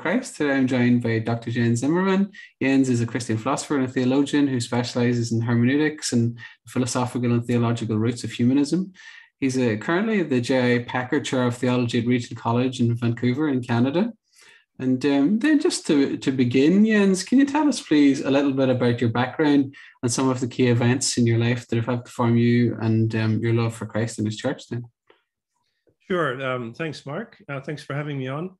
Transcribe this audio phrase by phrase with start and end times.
[0.00, 0.36] Christ.
[0.36, 1.50] Today I'm joined by Dr.
[1.50, 2.30] Jens Zimmermann.
[2.60, 6.38] Jens is a Christian philosopher and a theologian who specializes in hermeneutics and
[6.68, 8.92] philosophical and theological roots of humanism.
[9.40, 10.84] He's a, currently the J.I.
[10.84, 14.12] Packer Chair of Theology at Regent College in Vancouver, in Canada.
[14.78, 18.52] And um, then, just to, to begin, Jens, can you tell us, please, a little
[18.52, 21.86] bit about your background and some of the key events in your life that have
[21.86, 24.68] helped form you and um, your love for Christ and His church?
[24.68, 24.84] Then,
[26.06, 26.42] sure.
[26.42, 27.42] Um, thanks, Mark.
[27.48, 28.56] Uh, thanks for having me on.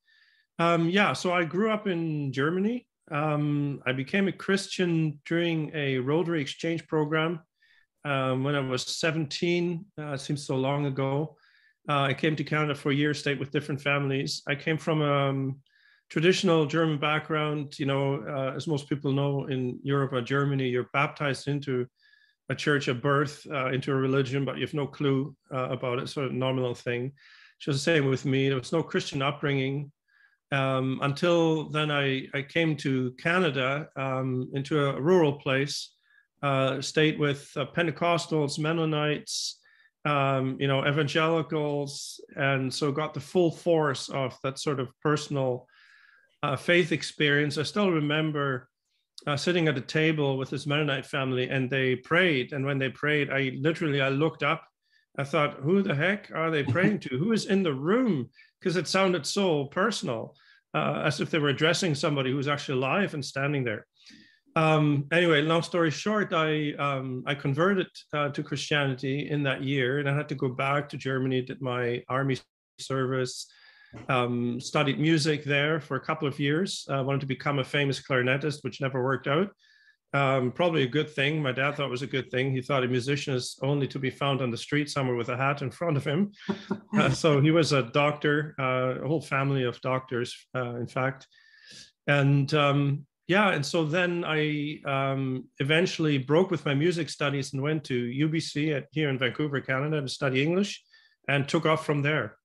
[0.59, 2.87] Um, yeah, so I grew up in Germany.
[3.09, 7.39] Um, I became a Christian during a Rotary Exchange program
[8.05, 9.85] um, when I was 17.
[9.97, 11.35] Uh, it seems so long ago.
[11.89, 14.43] Uh, I came to Canada for a year, stayed with different families.
[14.47, 15.59] I came from a um,
[16.09, 17.79] traditional German background.
[17.79, 21.87] You know, uh, as most people know, in Europe or Germany, you're baptized into
[22.49, 25.99] a church at birth, uh, into a religion, but you have no clue uh, about
[25.99, 26.09] it.
[26.09, 27.13] Sort of nominal thing.
[27.59, 28.49] Just the same with me.
[28.49, 29.91] There was no Christian upbringing
[30.51, 35.91] um, until then, I, I came to Canada um, into a rural place,
[36.41, 39.59] uh, stayed with uh, Pentecostals, Mennonites,
[40.05, 45.67] um, you know, evangelicals, and so got the full force of that sort of personal
[46.43, 47.57] uh, faith experience.
[47.57, 48.67] I still remember
[49.27, 52.53] uh, sitting at a table with this Mennonite family, and they prayed.
[52.53, 54.63] And when they prayed, I literally I looked up.
[55.17, 57.17] I thought, who the heck are they praying to?
[57.17, 58.29] Who is in the room?
[58.59, 60.35] Because it sounded so personal
[60.73, 63.85] uh, as if they were addressing somebody who was actually alive and standing there.
[64.55, 69.99] Um, anyway, long story short, I um, I converted uh, to Christianity in that year,
[69.99, 71.41] and I had to go back to Germany.
[71.41, 72.37] Did my army
[72.79, 73.47] service,
[74.09, 76.85] um, studied music there for a couple of years.
[76.89, 79.51] I wanted to become a famous clarinetist, which never worked out
[80.13, 81.41] um, probably a good thing.
[81.41, 82.51] My dad thought it was a good thing.
[82.51, 85.37] He thought a musician is only to be found on the street somewhere with a
[85.37, 86.31] hat in front of him.
[86.97, 91.27] uh, so he was a doctor, uh, a whole family of doctors, uh, in fact.
[92.07, 97.61] And um, yeah, and so then I um, eventually broke with my music studies and
[97.61, 100.83] went to UBC at, here in Vancouver, Canada, to study English,
[101.29, 102.35] and took off from there.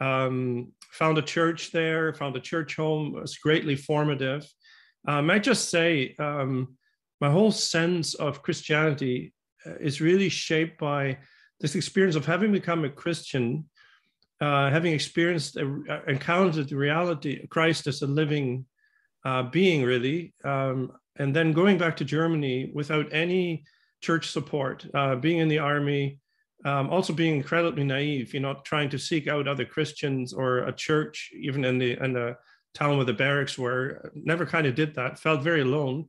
[0.00, 3.16] Um, found a church there, found a church home.
[3.16, 4.46] It was greatly formative.
[5.08, 6.76] Um, I just say um,
[7.20, 9.34] my whole sense of Christianity
[9.66, 11.18] uh, is really shaped by
[11.58, 13.68] this experience of having become a Christian,
[14.40, 18.66] uh, having experienced, a, uh, encountered the reality Christ as a living
[19.24, 23.64] uh, being, really, um, and then going back to Germany without any
[24.00, 26.20] church support, uh, being in the army,
[26.64, 30.72] um, also being incredibly naive, you know, trying to seek out other Christians or a
[30.72, 32.36] church, even in the in the
[32.74, 34.12] town where the barracks were.
[34.14, 35.18] Never kind of did that.
[35.18, 36.06] Felt very alone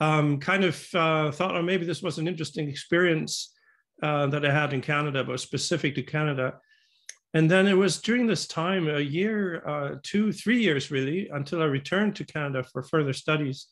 [0.00, 3.54] um, kind of uh, thought, oh, maybe this was an interesting experience
[4.02, 6.58] uh, that I had in Canada, but specific to Canada.
[7.36, 11.60] And then it was during this time, a year, uh, two, three years really, until
[11.60, 13.66] I returned to Canada for further studies,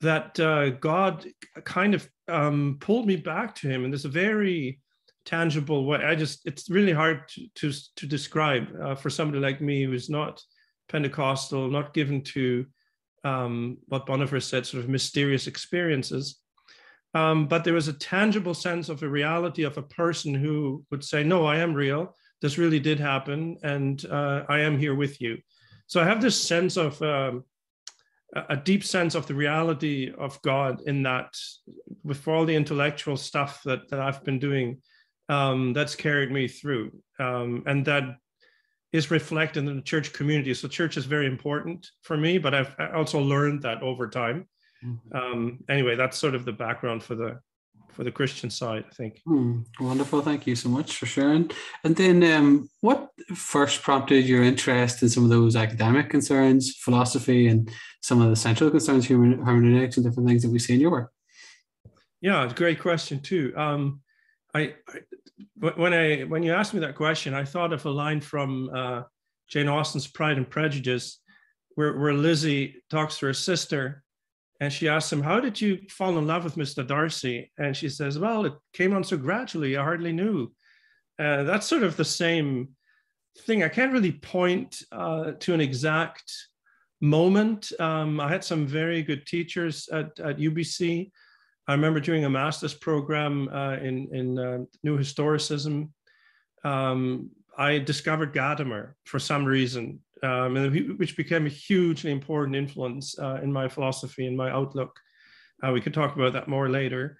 [0.00, 1.26] that uh, God
[1.64, 4.80] kind of um, pulled me back to Him in this very
[5.26, 5.98] tangible way.
[5.98, 10.08] I just, it's really hard to, to, to describe uh, for somebody like me who's
[10.08, 10.40] not
[10.88, 12.64] Pentecostal, not given to
[13.24, 16.40] um, what Bonhoeffer said, sort of mysterious experiences.
[17.12, 21.04] Um, but there was a tangible sense of a reality of a person who would
[21.04, 22.14] say, No, I am real.
[22.42, 25.38] This really did happen, and uh, I am here with you.
[25.86, 27.44] So I have this sense of um,
[28.34, 31.34] a deep sense of the reality of God in that,
[32.04, 34.82] with all the intellectual stuff that, that I've been doing,
[35.28, 36.92] um, that's carried me through.
[37.18, 38.04] Um, and that
[38.92, 40.54] is reflected in the church community.
[40.54, 44.48] So church is very important for me, but I've also learned that over time.
[44.84, 45.16] Mm-hmm.
[45.16, 47.40] Um, anyway, that's sort of the background for the
[47.96, 49.22] for the Christian side, I think.
[49.26, 51.50] Mm, wonderful, thank you so much for sharing.
[51.82, 57.48] And then, um, what first prompted your interest in some of those academic concerns, philosophy,
[57.48, 57.70] and
[58.02, 60.90] some of the central concerns, human hermeneutics, and different things that we see in your
[60.90, 61.10] work?
[62.20, 63.54] Yeah, it's a great question too.
[63.56, 64.00] Um,
[64.54, 64.98] I, I
[65.74, 69.02] when I when you asked me that question, I thought of a line from uh,
[69.48, 71.18] Jane Austen's Pride and Prejudice,
[71.76, 74.04] where where Lizzie talks to her sister,
[74.60, 76.86] and she asks him, "How did you fall in love with Mr.
[76.86, 80.52] Darcy?" And she says, "Well, it came on so gradually, I hardly knew."
[81.18, 82.70] Uh, that's sort of the same
[83.40, 83.62] thing.
[83.62, 86.32] I can't really point uh, to an exact
[87.00, 87.72] moment.
[87.80, 91.10] Um, I had some very good teachers at, at UBC
[91.68, 95.90] I remember doing a master's program uh, in in uh, New Historicism.
[96.64, 103.18] Um, I discovered Gadamer for some reason, um, and which became a hugely important influence
[103.18, 104.98] uh, in my philosophy and my outlook.
[105.62, 107.18] Uh, we could talk about that more later.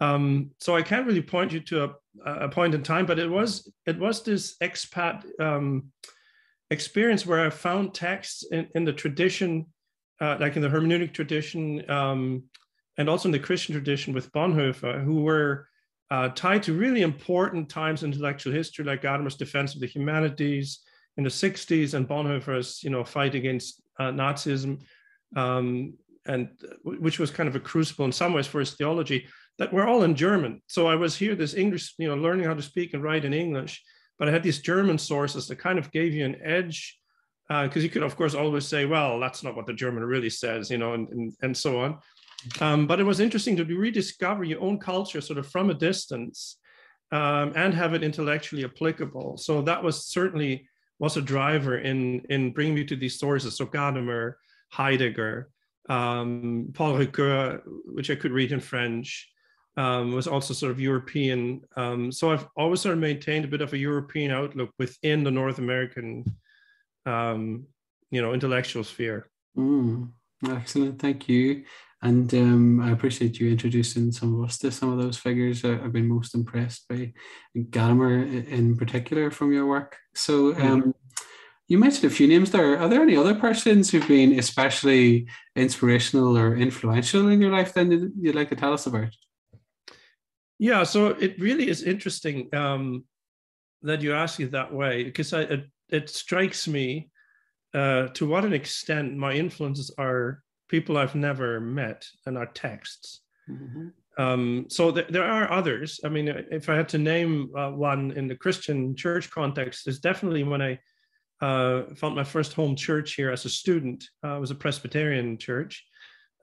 [0.00, 1.90] Um, so I can't really point you to a,
[2.24, 5.90] a, point in time, but it was it was this expat um,
[6.70, 9.66] experience where I found texts in, in the tradition,
[10.20, 12.44] uh, like in the hermeneutic tradition, um,
[12.98, 15.68] and also in the Christian tradition with Bonhoeffer, who were
[16.10, 20.80] uh, tied to really important times in intellectual history, like Gadamer's defense of the humanities
[21.16, 24.80] in the 60s and Bonhoeffer's, you know, fight against uh, Nazism,
[25.34, 25.94] um,
[26.26, 26.48] and
[26.84, 29.26] which was kind of a crucible in some ways for his theology.
[29.58, 30.60] That were all in German.
[30.66, 33.32] So I was here, this English, you know, learning how to speak and write in
[33.32, 33.82] English,
[34.18, 36.98] but I had these German sources that kind of gave you an edge
[37.48, 40.28] because uh, you could, of course, always say, well, that's not what the German really
[40.28, 41.98] says, you know, and, and, and so on.
[42.60, 46.58] Um, but it was interesting to rediscover your own culture sort of from a distance
[47.12, 49.36] um, and have it intellectually applicable.
[49.36, 53.56] So that was certainly was a driver in, in bringing me to these sources.
[53.56, 54.34] So Gadamer,
[54.70, 55.50] Heidegger,
[55.88, 59.30] um, Paul Ricoeur, which I could read in French,
[59.76, 61.62] um, was also sort of European.
[61.76, 65.30] Um, so I've always sort of maintained a bit of a European outlook within the
[65.30, 66.24] North American,
[67.04, 67.66] um,
[68.10, 69.28] you know, intellectual sphere.
[69.56, 70.10] Mm,
[70.48, 71.64] excellent, thank you.
[72.06, 75.64] And um, I appreciate you introducing some of us to some of those figures.
[75.64, 77.12] I, have been most impressed by
[77.56, 79.96] Gadamer in particular from your work.
[80.14, 80.66] So mm-hmm.
[80.66, 80.94] um,
[81.66, 82.78] you mentioned a few names there.
[82.78, 85.26] Are there any other persons who've been especially
[85.56, 89.12] inspirational or influential in your life then you'd like to tell us about?
[90.60, 93.04] Yeah, so it really is interesting um,
[93.82, 97.10] that you ask it that way because I, it, it strikes me
[97.74, 103.20] uh, to what an extent my influences are people I've never met and are texts.
[103.48, 103.88] Mm-hmm.
[104.18, 106.00] Um, so th- there are others.
[106.04, 110.00] I mean, if I had to name uh, one in the Christian church context, is
[110.00, 110.78] definitely when I
[111.40, 114.04] uh, found my first home church here as a student.
[114.24, 115.84] Uh, it was a Presbyterian church.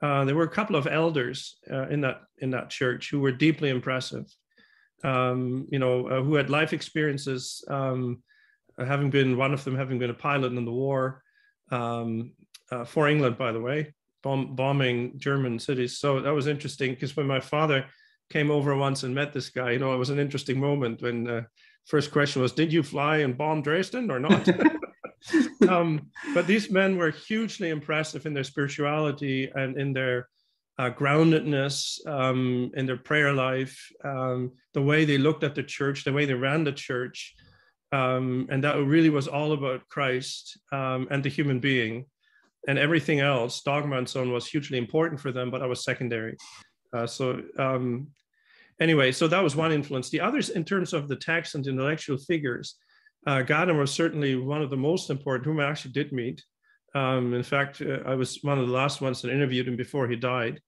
[0.01, 3.31] Uh, there were a couple of elders uh, in that in that church who were
[3.31, 4.25] deeply impressive.
[5.03, 8.21] Um, you know, uh, who had life experiences, um,
[8.77, 11.23] having been one of them having been a pilot in the war
[11.71, 12.33] um,
[12.85, 13.93] for England, by the way,
[14.23, 15.99] bomb, bombing German cities.
[15.99, 17.85] So that was interesting because when my father
[18.29, 21.25] came over once and met this guy, you know, it was an interesting moment when
[21.25, 21.41] the uh,
[21.85, 24.49] first question was, "Did you fly and bomb Dresden or not?"
[25.69, 30.27] um, but these men were hugely impressive in their spirituality and in their
[30.79, 36.03] uh, groundedness, um, in their prayer life, um, the way they looked at the church,
[36.03, 37.35] the way they ran the church.
[37.91, 42.05] Um, and that really was all about Christ um, and the human being
[42.67, 45.83] and everything else, dogma and so on, was hugely important for them, but I was
[45.83, 46.37] secondary.
[46.93, 48.07] Uh, so um,
[48.79, 50.09] anyway, so that was one influence.
[50.09, 52.75] The others, in terms of the text and intellectual figures,
[53.25, 56.43] uh, Gadamer was certainly one of the most important, whom I actually did meet.
[56.95, 60.07] Um, in fact, uh, I was one of the last ones that interviewed him before
[60.07, 60.61] he died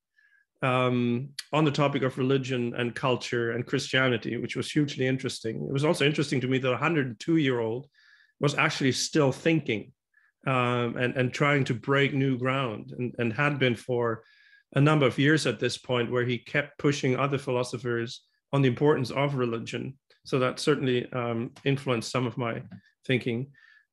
[0.62, 5.58] um, on the topic of religion and culture and Christianity, which was hugely interesting.
[5.68, 7.88] It was also interesting to me that a 102 year old
[8.40, 9.92] was actually still thinking
[10.46, 14.24] um, and, and trying to break new ground and, and had been for
[14.76, 18.22] a number of years at this point where he kept pushing other philosophers
[18.54, 19.98] on the importance of religion.
[20.26, 22.62] So that certainly um, influenced some of my
[23.06, 23.48] thinking.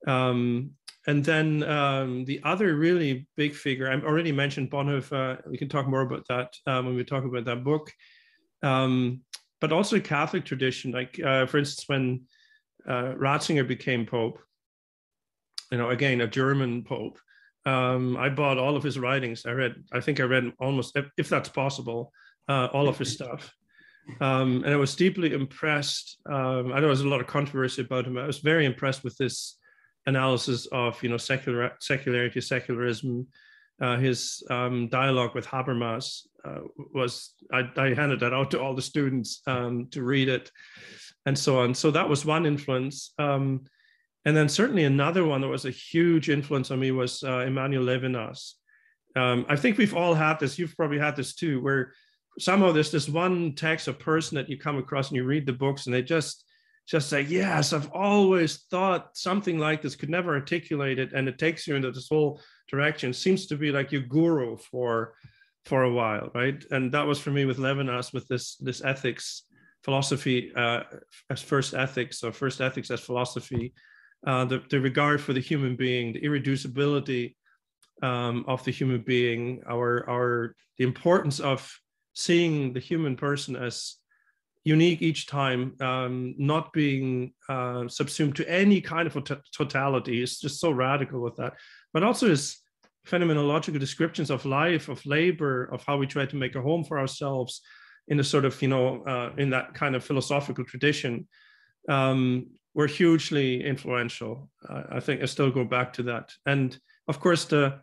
[0.06, 0.72] Um,
[1.06, 5.48] and then um, the other really big figure, I've already mentioned Bonhoeffer.
[5.48, 7.90] We can talk more about that um, when we talk about that book.
[8.62, 9.22] Um,
[9.60, 12.22] but also Catholic tradition, like uh, for instance, when
[12.86, 14.38] uh, Ratzinger became Pope,
[15.72, 17.18] you know, again, a German pope.
[17.64, 19.46] Um, I bought all of his writings.
[19.46, 22.12] I read, I think I read almost, if that's possible,
[22.48, 23.52] uh, all of his stuff.
[24.20, 26.18] Um, and I was deeply impressed.
[26.26, 28.18] Um, I know there's a lot of controversy about him.
[28.18, 29.56] I was very impressed with this
[30.06, 33.26] analysis of, you know, secular secularity, secularism.
[33.80, 36.60] Uh, his um, dialogue with Habermas uh,
[36.92, 40.50] was, I, I, handed that out to all the students um, to read it
[41.26, 41.74] and so on.
[41.74, 43.14] So that was one influence.
[43.18, 43.64] Um,
[44.24, 47.84] and then certainly another one that was a huge influence on me was uh, Emmanuel
[47.84, 48.52] Levinas.
[49.16, 50.58] Um, I think we've all had this.
[50.58, 51.92] You've probably had this too, where
[52.38, 55.52] somehow there's this one text or person that you come across and you read the
[55.52, 56.44] books and they just
[56.88, 61.38] just say, yes, I've always thought something like this, could never articulate it, and it
[61.38, 63.12] takes you into this whole direction.
[63.12, 65.14] Seems to be like your guru for
[65.64, 66.62] for a while, right?
[66.72, 69.44] And that was for me with Levinas, with this this ethics
[69.84, 70.82] philosophy uh,
[71.30, 73.72] as first ethics or first ethics as philosophy
[74.26, 77.34] uh, the, the regard for the human being, the irreducibility
[78.02, 81.70] um, of the human being, our, our the importance of
[82.14, 83.96] seeing the human person as
[84.64, 89.16] unique each time, um, not being uh, subsumed to any kind of
[89.52, 90.22] totality.
[90.22, 91.54] It's just so radical with that.
[91.92, 92.58] But also his
[93.06, 96.98] phenomenological descriptions of life, of labor, of how we try to make a home for
[96.98, 97.62] ourselves
[98.08, 101.26] in a sort of, you know, uh, in that kind of philosophical tradition
[101.88, 104.50] um, were hugely influential.
[104.68, 106.32] Uh, I think I still go back to that.
[106.46, 107.80] And of course, the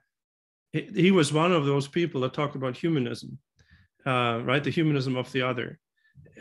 [0.71, 3.37] he, he was one of those people that talked about humanism,
[4.05, 4.63] uh, right?
[4.63, 5.79] The humanism of the other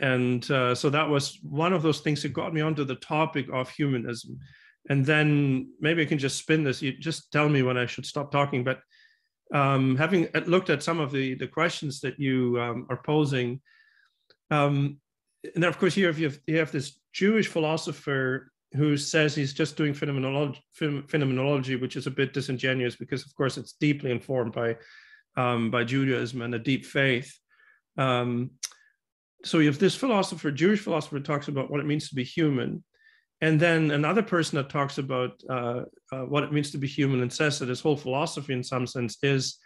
[0.01, 3.47] and uh, so that was one of those things that got me onto the topic
[3.51, 4.39] of humanism
[4.89, 8.05] and then maybe i can just spin this you just tell me when i should
[8.05, 8.79] stop talking but
[9.51, 13.59] um, having looked at some of the the questions that you um, are posing
[14.51, 14.97] um,
[15.43, 19.53] and then of course here you have, you have this jewish philosopher who says he's
[19.53, 20.61] just doing phenomenology,
[21.07, 24.75] phenomenology which is a bit disingenuous because of course it's deeply informed by
[25.37, 27.37] um, by judaism and a deep faith.
[27.97, 28.51] Um,
[29.45, 32.83] so you have this philosopher, Jewish philosopher, talks about what it means to be human,
[33.41, 37.21] and then another person that talks about uh, uh, what it means to be human
[37.21, 39.57] and says that his whole philosophy, in some sense, is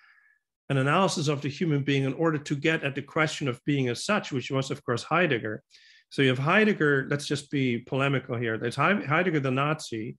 [0.70, 3.90] an analysis of the human being in order to get at the question of being
[3.90, 5.64] as such, which was, of course, Heidegger.
[6.10, 7.08] So you have Heidegger.
[7.10, 8.58] Let's just be polemical here.
[8.58, 10.18] There's Heidegger, the Nazi,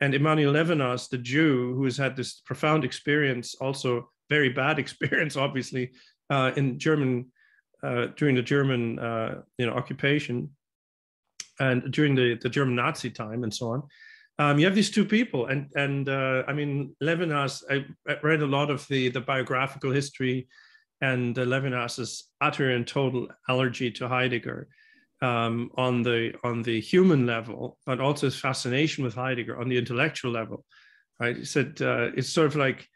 [0.00, 5.36] and Emmanuel Levinas, the Jew, who has had this profound experience, also very bad experience,
[5.36, 5.92] obviously,
[6.30, 7.26] uh, in German
[7.82, 10.50] uh, during the German uh, you know occupation
[11.60, 13.82] and during the, the German Nazi time and so on.
[14.38, 17.62] Um, you have these two people, and and uh, I mean Levinas.
[17.68, 20.48] I, I, read a lot of the the biographical history,
[21.00, 24.68] and uh, Levinas's utter and total allergy to Heidegger
[25.22, 29.78] um, on the on the human level, but also his fascination with Heidegger on the
[29.78, 30.64] intellectual level.
[31.18, 31.36] Right?
[31.36, 32.86] He said uh, it's sort of like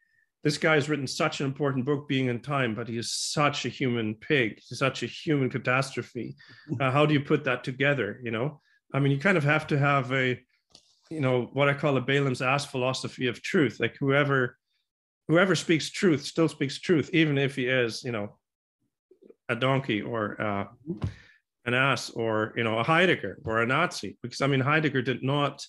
[0.45, 3.65] this guy has written such an important book, Being in Time, but he is such
[3.65, 6.37] a human pig, such a human catastrophe.
[6.81, 8.21] Uh, how do you put that together?
[8.23, 8.61] You know,
[8.95, 10.41] I mean, you kind of have to have a,
[11.12, 13.78] you know, what I call a Balaam's ass philosophy of truth.
[13.81, 14.57] Like whoever,
[15.28, 18.38] whoever speaks truth still speaks truth, even if he is, you know,
[19.49, 20.64] a donkey or uh,
[21.66, 24.16] an ass or you know a Heidegger or a Nazi.
[24.23, 25.64] Because I mean, Heidegger did not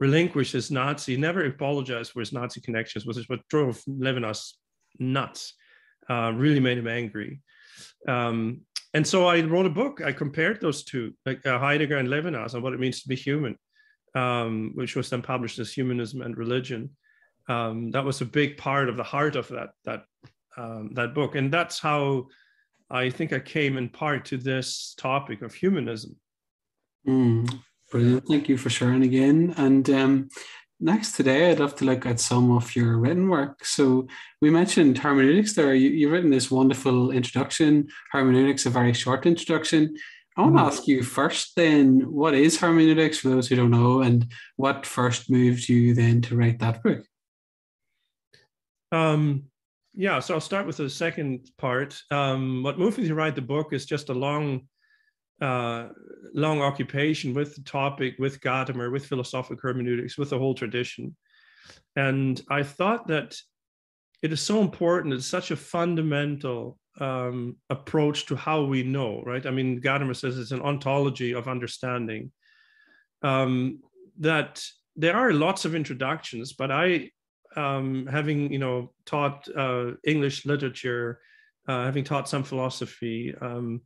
[0.00, 4.52] relinquish his Nazi, never apologized for his Nazi connections, which is what drove Levinas
[5.00, 5.54] nuts,
[6.08, 7.40] uh, really made him angry.
[8.06, 8.60] Um,
[8.94, 10.00] and so I wrote a book.
[10.02, 13.16] I compared those two, like uh, Heidegger and Levinas, on what it means to be
[13.16, 13.56] human,
[14.18, 16.90] um, which was then published as Humanism and Religion.
[17.48, 20.04] Um, that was a big part of the heart of that that
[20.56, 22.26] um, that book, and that's how
[22.90, 26.16] I think I came in part to this topic of humanism.
[27.06, 27.60] Mm,
[27.90, 28.26] Brilliant.
[28.28, 29.54] Thank you for sharing again.
[29.56, 30.28] And um,
[30.78, 33.64] next today, I'd love to look at some of your written work.
[33.64, 34.06] So
[34.42, 35.74] we mentioned hermeneutics there.
[35.74, 37.88] You, have written this wonderful introduction.
[38.12, 39.96] Hermeneutics, a very short introduction.
[40.38, 40.68] I want to mm-hmm.
[40.68, 45.28] ask you first then, what is hermeneutics for those who don't know, and what first
[45.28, 47.04] moved you then to write that book?
[48.92, 49.46] Um,
[49.94, 52.00] yeah, so I'll start with the second part.
[52.12, 54.68] Um, what moved me to write the book is just a long
[55.40, 55.88] uh,
[56.34, 61.16] long occupation with the topic, with Gadamer, with philosophical hermeneutics, with the whole tradition.
[61.96, 63.36] And I thought that
[64.22, 69.44] it is so important, it's such a fundamental um, approach to how we know, right?
[69.46, 72.32] I mean, Gadamer says it's an ontology of understanding.
[73.22, 73.80] Um,
[74.20, 74.64] that
[74.96, 77.10] there are lots of introductions, but I,
[77.56, 81.20] um, having you know taught uh, English literature,
[81.68, 83.80] uh, having taught some philosophy, um,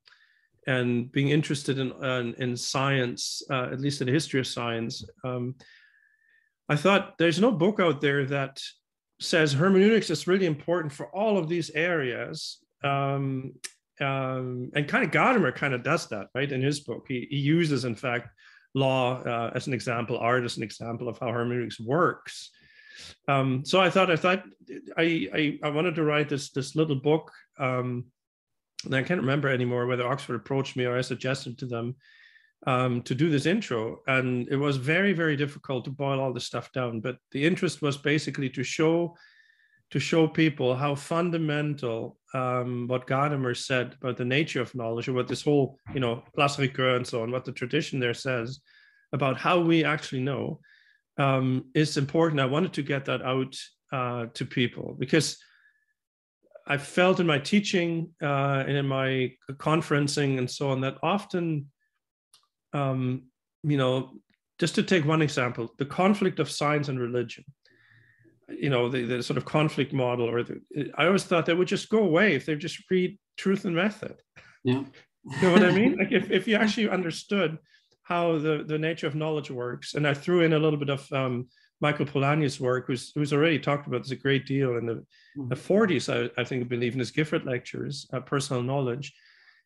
[0.67, 5.05] and being interested in in, in science, uh, at least in the history of science,
[5.25, 5.55] um,
[6.69, 8.61] I thought there's no book out there that
[9.21, 12.59] says hermeneutics is really important for all of these areas.
[12.85, 13.55] Um,
[14.01, 16.51] um, and kind of Gadamer kind of does that, right?
[16.51, 18.29] In his book, he, he uses, in fact,
[18.75, 22.51] law uh, as an example, art as an example of how hermeneutics works.
[23.29, 24.45] Um, so I thought, I thought,
[24.97, 28.07] I, I, I wanted to write this this little book um,
[28.85, 31.97] and I can't remember anymore whether Oxford approached me or I suggested to them
[32.67, 34.01] um, to do this intro.
[34.07, 37.01] And it was very, very difficult to boil all this stuff down.
[37.01, 39.17] But the interest was basically to show
[39.93, 45.29] to show people how fundamental um, what Gadamer said about the nature of knowledge, what
[45.29, 48.61] this whole, you know, Paul Ricoeur and so on, what the tradition there says
[49.13, 50.61] about how we actually know
[51.19, 52.41] um, is important.
[52.41, 53.55] I wanted to get that out
[53.93, 55.37] uh, to people because
[56.67, 61.71] I felt in my teaching uh, and in my conferencing and so on that often,
[62.73, 63.25] um,
[63.63, 64.13] you know,
[64.59, 67.45] just to take one example, the conflict of science and religion,
[68.61, 70.61] you know, the, the sort of conflict model, or the,
[70.97, 74.17] I always thought that would just go away if they just read Truth and Method.
[74.65, 74.85] Yeah.
[75.25, 75.97] You know what I mean?
[76.01, 77.57] Like if, if you actually understood
[78.03, 81.13] how the, the nature of knowledge works, and I threw in a little bit of
[81.13, 81.47] um,
[81.81, 85.47] Michael Polanyi's work, who's, who's already talked about this a great deal in the, mm-hmm.
[85.47, 89.15] the 40s, I, I think, I believe in his Gifford lectures, uh, personal knowledge.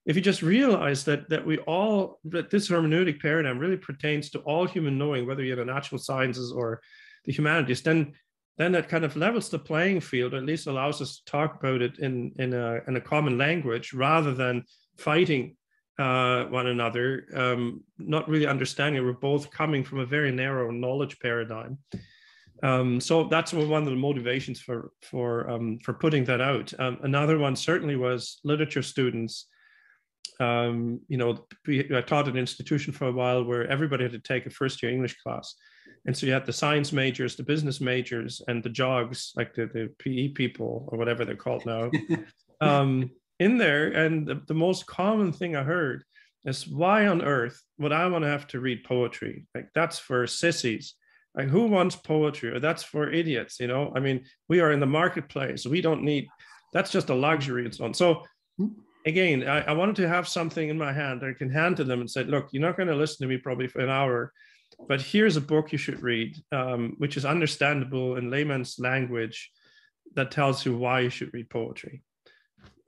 [0.05, 4.39] If you just realize that that we all that this hermeneutic paradigm really pertains to
[4.41, 6.81] all human knowing, whether you're in the natural sciences or
[7.25, 8.13] the humanities, then
[8.59, 11.83] then that kind of levels the playing field, at least allows us to talk about
[11.83, 14.65] it in in a in a common language rather than
[14.97, 15.57] fighting
[15.99, 19.05] uh, one another, um, not really understanding.
[19.05, 21.79] We're both coming from a very narrow knowledge paradigm.
[22.63, 26.73] Um, so that's one of the motivations for for um, for putting that out.
[26.79, 29.47] Um, another one certainly was literature students.
[30.41, 34.47] Um, you know, I taught an institution for a while where everybody had to take
[34.47, 35.55] a first year English class,
[36.07, 39.67] and so you had the science majors, the business majors, and the jogs, like the,
[39.67, 41.91] the PE people or whatever they're called now.
[42.59, 43.89] Um, in there.
[43.89, 46.05] And the, the most common thing I heard
[46.45, 49.45] is why on earth would I want to have to read poetry?
[49.55, 50.95] Like that's for sissies.
[51.35, 52.51] Like who wants poetry?
[52.51, 53.93] Or that's for idiots, you know?
[53.95, 55.67] I mean, we are in the marketplace.
[55.67, 56.29] We don't need
[56.73, 57.95] that's just a luxury and so on.
[57.95, 58.23] So
[59.07, 61.85] again, I, I wanted to have something in my hand that I can hand to
[61.85, 64.33] them and say, look, you're not going to listen to me probably for an hour,
[64.89, 69.51] but here's a book you should read, um, which is understandable in layman's language
[70.15, 72.03] that tells you why you should read poetry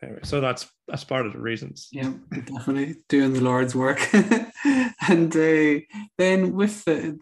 [0.02, 1.88] anyway, so that's that's part of the reasons.
[1.92, 4.08] Yeah, definitely doing the Lord's work.
[5.08, 5.80] and uh,
[6.16, 7.18] then with the,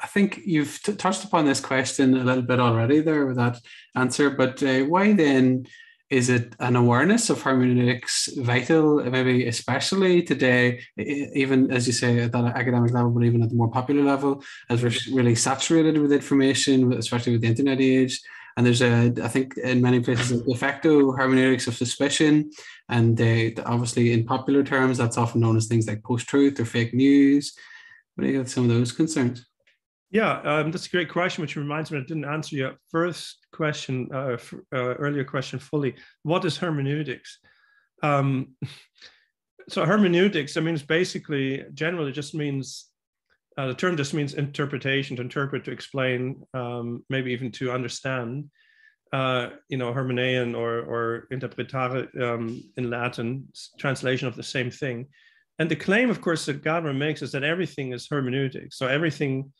[0.00, 3.60] I think you've t- touched upon this question a little bit already there with that
[3.94, 5.66] answer, but uh, why then?
[6.10, 12.32] Is it an awareness of hermeneutics vital, maybe especially today, even as you say at
[12.32, 16.12] that academic level, but even at the more popular level, as we're really saturated with
[16.12, 18.20] information, especially with the internet age?
[18.56, 22.50] And there's a, I think in many places, a de facto hermeneutics of suspicion.
[22.88, 26.64] And they, obviously, in popular terms, that's often known as things like post truth or
[26.64, 27.54] fake news.
[28.14, 29.46] What do you got some of those concerns?
[30.10, 34.08] Yeah, um, that's a great question, which reminds me I didn't answer your first question,
[34.14, 34.38] uh,
[34.74, 35.94] uh, earlier question fully.
[36.22, 37.38] What is hermeneutics?
[38.02, 38.56] Um,
[39.68, 42.90] so hermeneutics, I mean, it's basically generally just means
[43.58, 48.50] uh, the term just means interpretation, to interpret, to explain, um, maybe even to understand.
[49.12, 55.06] Uh, you know, hermeneuein or, or interpretare um, in Latin, translation of the same thing.
[55.58, 58.72] And the claim, of course, that Gadamer makes is that everything is hermeneutic.
[58.72, 59.52] So everything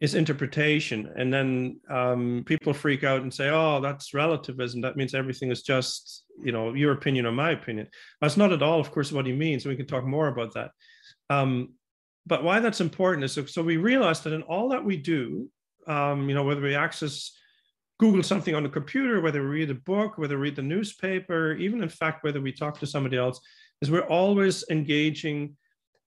[0.00, 1.10] is interpretation.
[1.16, 4.82] And then um, people freak out and say, oh, that's relativism.
[4.82, 7.88] That means everything is just, you know, your opinion or my opinion.
[8.20, 9.64] That's not at all, of course, what he means.
[9.64, 10.70] We can talk more about that.
[11.30, 11.74] Um,
[12.26, 15.48] but why that's important is so, so we realize that in all that we do,
[15.86, 17.32] um, you know, whether we access
[17.98, 21.54] Google something on the computer, whether we read a book, whether we read the newspaper,
[21.54, 23.40] even in fact, whether we talk to somebody else,
[23.80, 25.56] is we're always engaging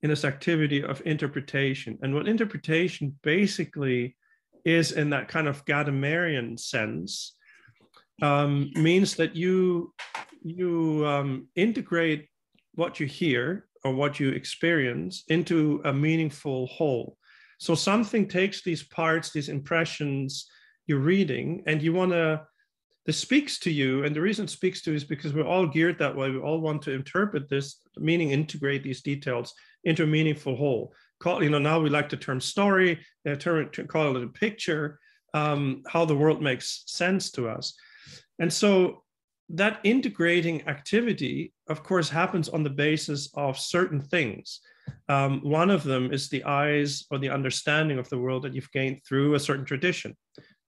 [0.02, 1.98] in this activity of interpretation.
[2.02, 4.16] And what interpretation basically
[4.66, 7.36] is in that kind of Gadamerian sense,
[8.22, 9.94] um, means that you
[10.42, 12.28] you um, integrate
[12.76, 17.18] what you hear or what you experience into a meaningful whole.
[17.60, 20.48] So something takes these parts, these impressions
[20.88, 22.42] you're reading, and you want to,
[23.06, 24.06] this speaks to you.
[24.06, 26.30] And the reason it speaks to you is because we're all geared that way.
[26.30, 30.94] We all want to interpret this, meaning integrate these details into a meaningful whole.
[31.20, 34.28] Call, you know, now we like the term story, uh, term, to call it a
[34.28, 35.00] picture,
[35.34, 37.76] um, how the world makes sense to us.
[38.40, 39.04] And so
[39.50, 44.62] that integrating activity, of course, happens on the basis of certain things.
[45.08, 48.72] Um, one of them is the eyes or the understanding of the world that you've
[48.72, 50.16] gained through a certain tradition,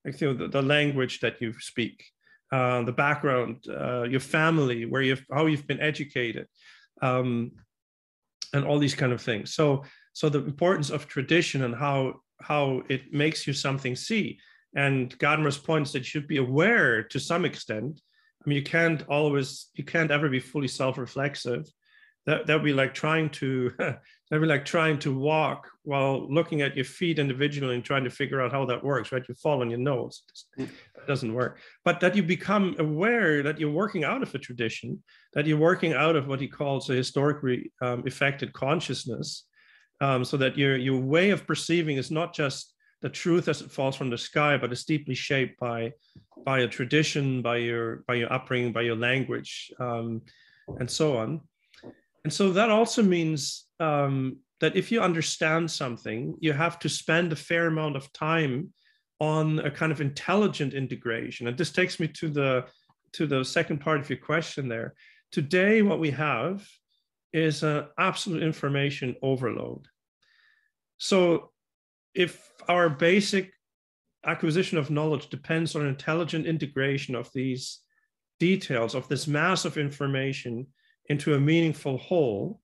[0.03, 2.03] like you know, the, the language that you speak,
[2.51, 6.47] uh, the background, uh, your family, where you've how you've been educated,
[7.01, 7.51] um,
[8.53, 9.53] and all these kind of things.
[9.53, 9.83] So,
[10.13, 14.39] so the importance of tradition and how how it makes you something see.
[14.75, 18.01] And Gadamer's points that you should be aware to some extent
[18.43, 21.71] I mean, you can't always, you can't ever be fully self-reflexive.
[22.25, 23.99] That that would be like trying to, that
[24.31, 28.09] would be like trying to walk while looking at your feet individually and trying to
[28.09, 29.11] figure out how that works.
[29.11, 30.23] Right, you fall on your nose.
[30.57, 30.69] It
[31.07, 31.59] doesn't work.
[31.83, 35.01] But that you become aware that you're working out of a tradition,
[35.33, 39.45] that you're working out of what he calls a historically um, affected consciousness,
[39.99, 43.71] um, so that your your way of perceiving is not just the truth as it
[43.71, 45.91] falls from the sky, but it's deeply shaped by
[46.45, 50.21] by a tradition, by your by your upbringing, by your language, um,
[50.79, 51.41] and so on.
[52.23, 57.31] And so that also means um, that if you understand something, you have to spend
[57.31, 58.73] a fair amount of time
[59.19, 61.47] on a kind of intelligent integration.
[61.47, 62.65] And this takes me to the
[63.13, 64.93] to the second part of your question there.
[65.31, 66.65] Today, what we have
[67.33, 69.87] is an absolute information overload.
[70.97, 71.51] So
[72.13, 73.51] if our basic
[74.25, 77.79] acquisition of knowledge depends on intelligent integration of these
[78.39, 80.67] details of this mass of information
[81.11, 82.59] into a meaningful whole,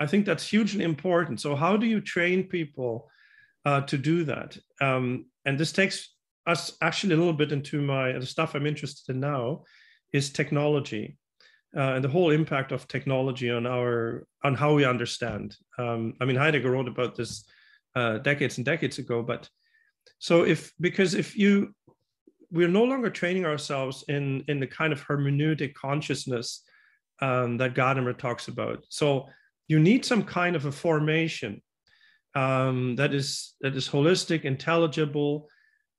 [0.00, 1.40] I think that's hugely important.
[1.40, 3.08] So, how do you train people
[3.64, 4.58] uh, to do that?
[4.80, 6.14] Um, and this takes
[6.46, 9.64] us actually a little bit into my the stuff I'm interested in now
[10.12, 11.18] is technology
[11.76, 15.56] uh, and the whole impact of technology on our on how we understand.
[15.78, 17.44] Um, I mean, Heidegger wrote about this
[17.94, 19.48] uh, decades and decades ago, but
[20.18, 21.74] so if because if you
[22.50, 26.62] we're no longer training ourselves in in the kind of hermeneutic consciousness
[27.20, 28.84] um, that Gadamer talks about.
[28.88, 29.28] So
[29.66, 31.62] you need some kind of a formation
[32.34, 35.48] um, that is that is holistic, intelligible,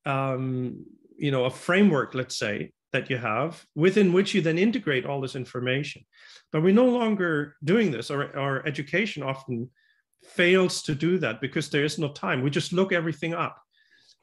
[0.05, 0.85] um,
[1.17, 5.21] you know, a framework, let's say, that you have within which you then integrate all
[5.21, 6.03] this information.
[6.51, 8.09] But we're no longer doing this.
[8.09, 9.69] Our, our education often
[10.23, 12.41] fails to do that because there is no time.
[12.41, 13.61] We just look everything up.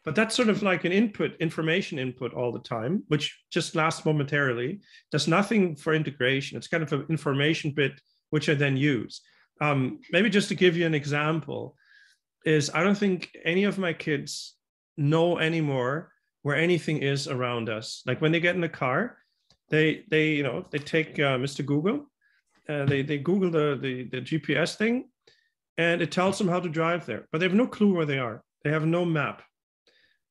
[0.07, 4.07] But that's sort of like an input, information input all the time, which just lasts
[4.07, 4.81] momentarily.
[5.11, 6.57] Does nothing for integration.
[6.57, 9.21] It's kind of an information bit which I then use.
[9.61, 11.75] Um, maybe just to give you an example,
[12.45, 14.55] is I don't think any of my kids
[14.97, 18.03] know anymore where anything is around us.
[18.07, 19.19] Like when they get in the car,
[19.71, 21.67] they they you know they take uh, Mr.
[21.67, 22.09] Google,
[22.69, 25.09] uh, they they Google the, the the GPS thing,
[25.79, 28.21] and it tells them how to drive there, but they have no clue where they
[28.21, 28.45] are.
[28.63, 29.43] They have no map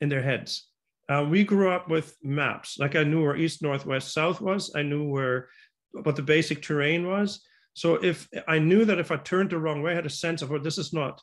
[0.01, 0.67] in their heads.
[1.07, 2.77] Uh, we grew up with maps.
[2.79, 4.71] Like I knew where east, north, west, south was.
[4.75, 5.49] I knew where
[5.91, 7.41] what the basic terrain was.
[7.73, 10.41] So if I knew that if I turned the wrong way, I had a sense
[10.41, 11.21] of, well, this is not,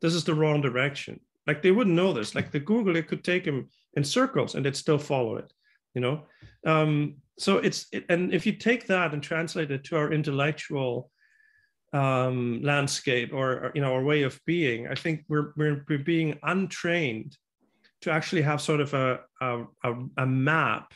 [0.00, 1.20] this is the wrong direction.
[1.46, 2.34] Like they wouldn't know this.
[2.34, 5.52] Like the Google, it could take them in circles and they'd still follow it.
[5.94, 6.22] You know,
[6.66, 11.10] um, so it's it, and if you take that and translate it to our intellectual
[11.92, 15.98] um, landscape or, or you know our way of being, I think we're we're, we're
[15.98, 17.36] being untrained
[18.02, 19.64] to actually have sort of a, a,
[20.18, 20.92] a map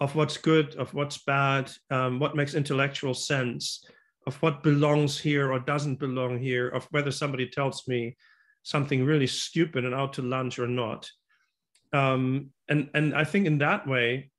[0.00, 3.84] of what's good, of what's bad, um, what makes intellectual sense,
[4.26, 8.16] of what belongs here or doesn't belong here, of whether somebody tells me
[8.64, 11.08] something really stupid and out to lunch or not.
[11.92, 14.30] Um, and, and I think in that way,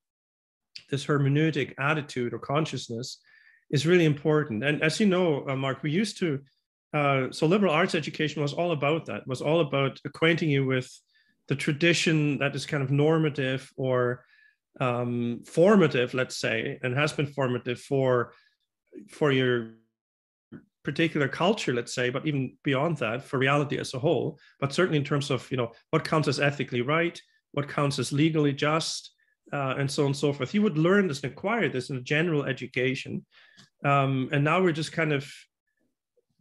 [0.89, 3.19] this hermeneutic attitude or consciousness
[3.71, 4.63] is really important.
[4.63, 6.39] And as you know, uh, Mark, we used to,
[6.93, 10.89] uh, so liberal arts education was all about that, was all about acquainting you with
[11.47, 14.25] the tradition that is kind of normative or
[14.79, 18.34] um, formative, let's say, and has been formative for
[19.10, 19.75] for your
[20.84, 24.38] particular culture, let's say, but even beyond that, for reality as a whole.
[24.60, 27.19] But certainly in terms of you know what counts as ethically right,
[27.51, 29.12] what counts as legally just,
[29.51, 30.53] uh, and so on and so forth.
[30.53, 33.25] You would learn this and acquire this in a general education,
[33.86, 35.32] um, and now we're just kind of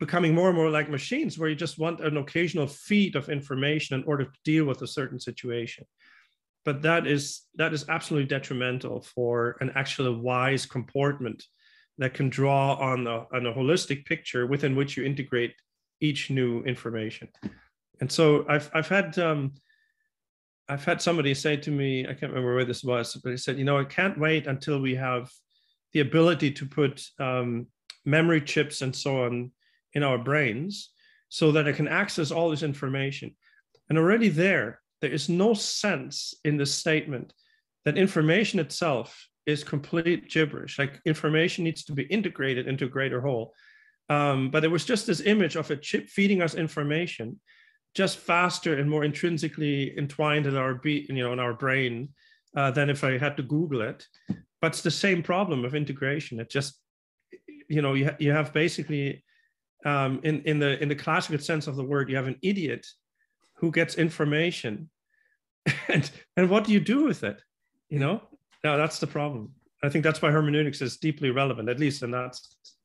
[0.03, 3.95] becoming more and more like machines where you just want an occasional feed of information
[3.95, 5.85] in order to deal with a certain situation.
[6.65, 11.45] But that is that is absolutely detrimental for an actual wise comportment
[11.99, 15.55] that can draw on a, on a holistic picture within which you integrate
[16.01, 17.29] each new information.
[18.01, 19.53] And so i've i've had um,
[20.69, 23.57] i've had somebody say to me i can't remember where this was but he said
[23.59, 25.31] you know i can't wait until we have
[25.93, 27.67] the ability to put um,
[28.05, 29.53] memory chips and so on
[29.95, 30.91] in our brains
[31.29, 33.35] so that I can access all this information.
[33.89, 37.33] And already there, there is no sense in the statement
[37.85, 40.79] that information itself is complete gibberish.
[40.79, 43.55] Like information needs to be integrated into a greater whole.
[44.09, 47.41] Um, but there was just this image of a chip feeding us information,
[47.95, 52.11] just faster and more intrinsically entwined in our be- you know in our brain
[52.57, 54.07] uh, than if I had to Google it.
[54.61, 56.41] But it's the same problem of integration.
[56.41, 56.79] It just
[57.69, 59.25] you know you, ha- you have basically
[59.85, 62.87] um, in in the in the classical sense of the word, you have an idiot
[63.57, 64.91] who gets information,
[65.89, 67.41] and and what do you do with it?
[67.89, 68.23] You know,
[68.65, 69.53] now that's the problem.
[69.83, 72.77] I think that's why hermeneutics is deeply relevant, at least in that sense.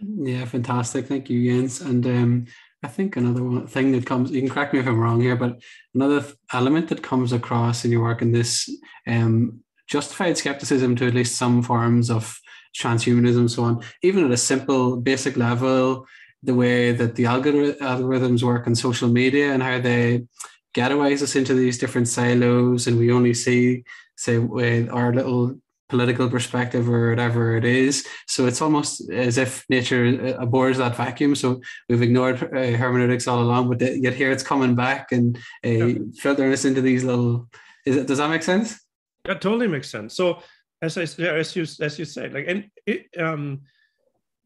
[0.00, 1.06] Yeah, fantastic.
[1.06, 1.80] Thank you, Jens.
[1.80, 2.46] And um,
[2.82, 5.36] I think another one thing that comes, you can correct me if I'm wrong here,
[5.36, 5.62] but
[5.94, 8.68] another element that comes across in your work in this
[9.06, 12.38] um, justified skepticism to at least some forms of
[12.78, 16.06] transhumanism, so on, even at a simple, basic level,
[16.44, 20.26] the way that the algorithms work on social media and how they
[20.74, 23.84] ghettoize us into these different silos and we only see
[24.16, 25.56] say with our little
[25.88, 28.06] political perspective or whatever it is.
[28.26, 31.34] So it's almost as if nature abhors that vacuum.
[31.34, 35.68] So we've ignored uh, hermeneutics all along but yet here it's coming back and uh,
[35.68, 35.98] yeah.
[36.16, 37.48] filtering us into these little
[37.86, 38.80] is it, does that make sense?
[39.24, 40.14] That totally makes sense.
[40.14, 40.42] So
[40.82, 43.62] as i as you as you said like and it um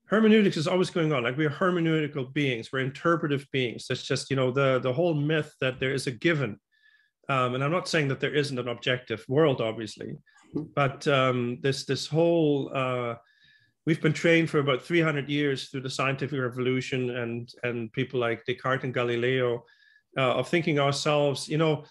[0.08, 1.22] hermeneutics is always going on.
[1.22, 3.86] Like we are hermeneutical beings, we're interpretive beings.
[3.86, 6.58] that's just, you know, the, the whole myth that there is a given.
[7.28, 10.16] Um, and I'm not saying that there isn't an objective world, obviously,
[10.74, 13.16] but um, this this whole uh,
[13.84, 18.46] we've been trained for about 300 years through the scientific revolution and and people like
[18.46, 19.64] Descartes and Galileo
[20.16, 21.84] uh, of thinking ourselves, you know,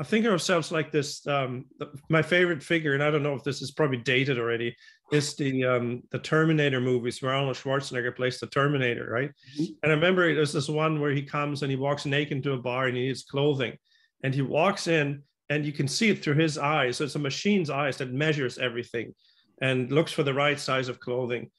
[0.00, 1.26] of thinking ourselves like this.
[1.26, 1.66] Um,
[2.08, 4.74] my favorite figure, and I don't know if this is probably dated already,
[5.12, 9.30] is the um, the Terminator movies where Arnold Schwarzenegger plays the Terminator, right?
[9.58, 9.72] Mm-hmm.
[9.82, 12.58] And I remember there's this one where he comes and he walks naked into a
[12.58, 13.76] bar and he needs clothing,
[14.22, 16.96] and he walks in and you can see it through his eyes.
[16.96, 19.14] So it's a machine's eyes that measures everything
[19.60, 21.50] and looks for the right size of clothing.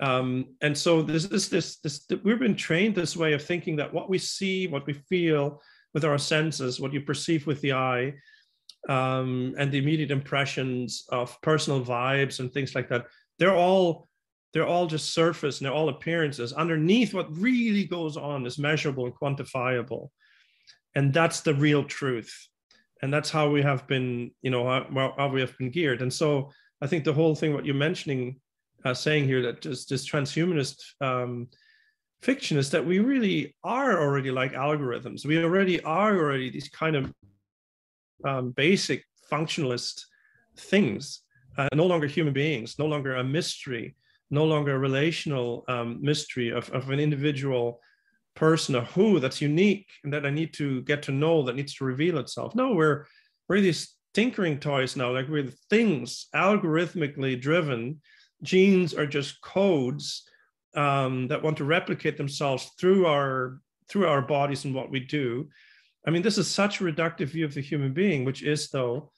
[0.00, 3.92] Um, and so this, this, this, this, we've been trained this way of thinking that
[3.92, 5.60] what we see, what we feel
[5.94, 8.12] with our senses, what you perceive with the eye,
[8.88, 13.06] um, and the immediate impressions of personal vibes and things like that,
[13.38, 14.08] they're all
[14.52, 16.52] they're all just surface and they're all appearances.
[16.52, 20.10] Underneath, what really goes on is measurable and quantifiable,
[20.94, 22.48] and that's the real truth.
[23.02, 26.02] And that's how we have been you know how, how we have been geared.
[26.02, 26.50] And so
[26.82, 28.40] i think the whole thing what you're mentioning
[28.84, 31.48] uh, saying here that just this transhumanist um,
[32.22, 36.96] fiction is that we really are already like algorithms we already are already these kind
[36.96, 37.12] of
[38.24, 40.04] um, basic functionalist
[40.56, 41.20] things
[41.58, 43.94] uh, no longer human beings no longer a mystery
[44.30, 47.80] no longer a relational um, mystery of, of an individual
[48.34, 51.74] person, or who that's unique and that I need to get to know that needs
[51.76, 52.54] to reveal itself.
[52.54, 53.06] No, we're
[53.48, 58.00] we're these tinkering toys now, like we're things algorithmically driven.
[58.42, 60.28] Genes are just codes
[60.74, 65.48] um, that want to replicate themselves through our through our bodies and what we do.
[66.06, 69.10] I mean, this is such a reductive view of the human being, which is though,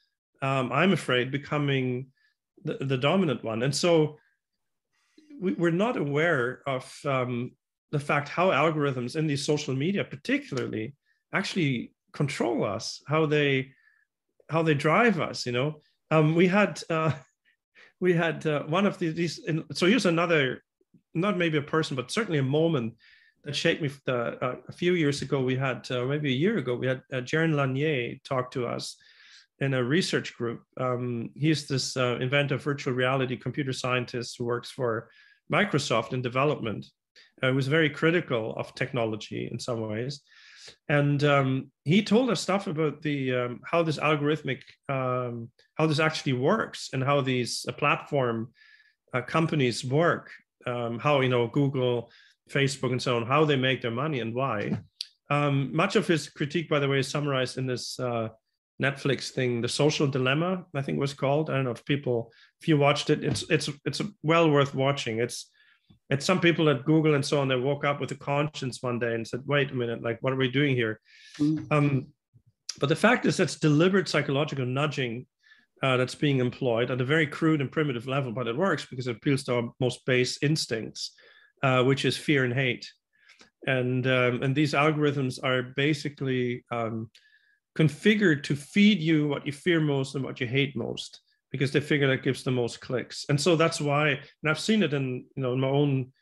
[0.42, 2.08] um, I'm afraid, becoming
[2.64, 3.62] the, the dominant one.
[3.62, 4.18] And so
[5.40, 7.52] we, are not aware of um,
[7.92, 10.94] the fact how algorithms in these social media particularly
[11.32, 13.70] actually control us how they
[14.48, 17.12] how they drive us you know um, we had uh,
[18.00, 20.62] we had uh, one of these in, so here's another
[21.16, 22.94] not maybe a person but certainly a moment
[23.44, 26.58] that shaped me the, uh, a few years ago we had uh, maybe a year
[26.58, 28.96] ago we had uh, Jaron Lanier talk to us
[29.60, 34.70] in a research group um, he's this uh, inventor virtual reality computer scientist who works
[34.70, 35.08] for
[35.52, 36.86] Microsoft in development
[37.42, 40.20] uh, was very critical of technology in some ways.
[40.88, 46.00] And um, he told us stuff about the um, how this algorithmic, um, how this
[46.00, 48.52] actually works, and how these uh, platform
[49.14, 50.30] uh, companies work.
[50.66, 52.10] Um, how you know Google,
[52.50, 54.78] Facebook, and so on, how they make their money and why.
[55.30, 58.28] Um, much of his critique, by the way, is summarized in this uh,
[58.82, 61.50] Netflix thing, The Social Dilemma, I think was called.
[61.50, 65.18] I don't know if people, if you watched it, it's it's it's well worth watching.
[65.18, 65.50] It's
[66.10, 68.98] it's some people at Google and so on, they woke up with a conscience one
[68.98, 71.00] day and said, wait a minute, like, what are we doing here?
[71.38, 71.72] Mm-hmm.
[71.72, 72.06] Um,
[72.78, 75.26] but the fact is that's deliberate psychological nudging
[75.82, 79.06] uh, that's being employed at a very crude and primitive level, but it works because
[79.06, 81.12] it appeals to our most base instincts,
[81.62, 82.90] uh, which is fear and hate.
[83.66, 87.10] And, um, and these algorithms are basically um,
[87.76, 91.20] configured to feed you what you fear most and what you hate most
[91.52, 93.26] because they figure that gives the most clicks.
[93.28, 96.12] And so that's why, and I've seen it in you know in my own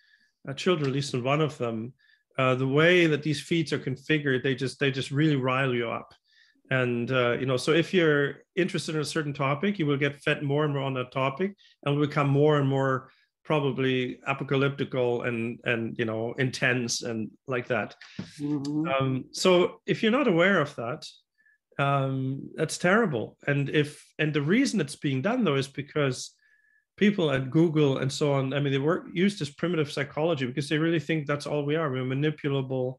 [0.49, 1.93] uh, children, at least in one of them,
[2.39, 5.89] uh, the way that these feeds are configured, they just they just really rile you
[5.89, 6.13] up.
[6.81, 10.21] And uh, you know, so if you're interested in a certain topic, you will get
[10.21, 13.11] fed more and more on that topic, and will become more and more
[13.45, 17.95] probably apocalyptical and and you know intense and like that.
[18.41, 18.89] Mm-hmm.
[18.89, 21.07] Um, so if you're not aware of that,
[21.79, 23.37] um, that's terrible.
[23.47, 26.35] And if and the reason it's being done though is because
[26.97, 30.69] people at Google and so on, I mean, they work used this primitive psychology because
[30.69, 31.91] they really think that's all we are.
[31.91, 32.99] We're manipulable,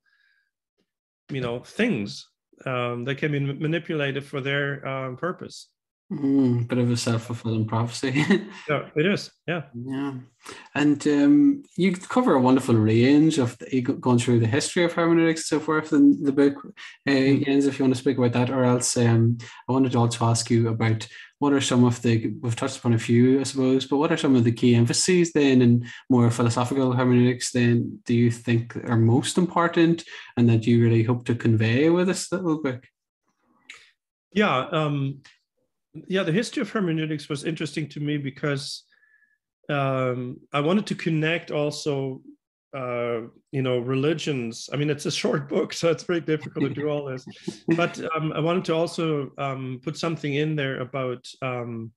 [1.29, 2.27] you know, things
[2.65, 5.69] um, that can be manipulated for their um, purpose.
[6.13, 8.11] Mm, bit of a self-fulfilling prophecy.
[8.69, 9.31] yeah, it is.
[9.47, 9.63] Yeah.
[9.73, 10.13] Yeah.
[10.75, 15.51] And um, you cover a wonderful range of the, going through the history of hermeneutics
[15.51, 16.57] and so forth in the book.
[17.07, 17.43] Uh, mm.
[17.43, 20.25] Jens, if you want to speak about that, or else um, I wanted to also
[20.25, 21.07] ask you about
[21.39, 24.17] what are some of the, we've touched upon a few, I suppose, but what are
[24.17, 28.95] some of the key emphases then in more philosophical hermeneutics then do you think are
[28.95, 30.03] most important
[30.37, 32.85] and that you really hope to convey with this little book?
[34.33, 35.21] Yeah, um,
[36.08, 38.84] yeah, the history of hermeneutics was interesting to me because
[39.69, 42.21] um, I wanted to connect also,
[42.75, 44.69] uh, you know, religions.
[44.71, 47.25] I mean, it's a short book, so it's very difficult to do all this.
[47.75, 51.91] But um, I wanted to also um, put something in there about um,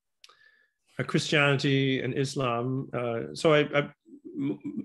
[0.97, 2.89] uh, Christianity and Islam.
[2.93, 3.89] Uh, so I, I,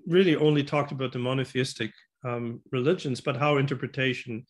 [0.06, 1.92] really only talked about the monotheistic
[2.24, 4.44] um, religions, but how interpretation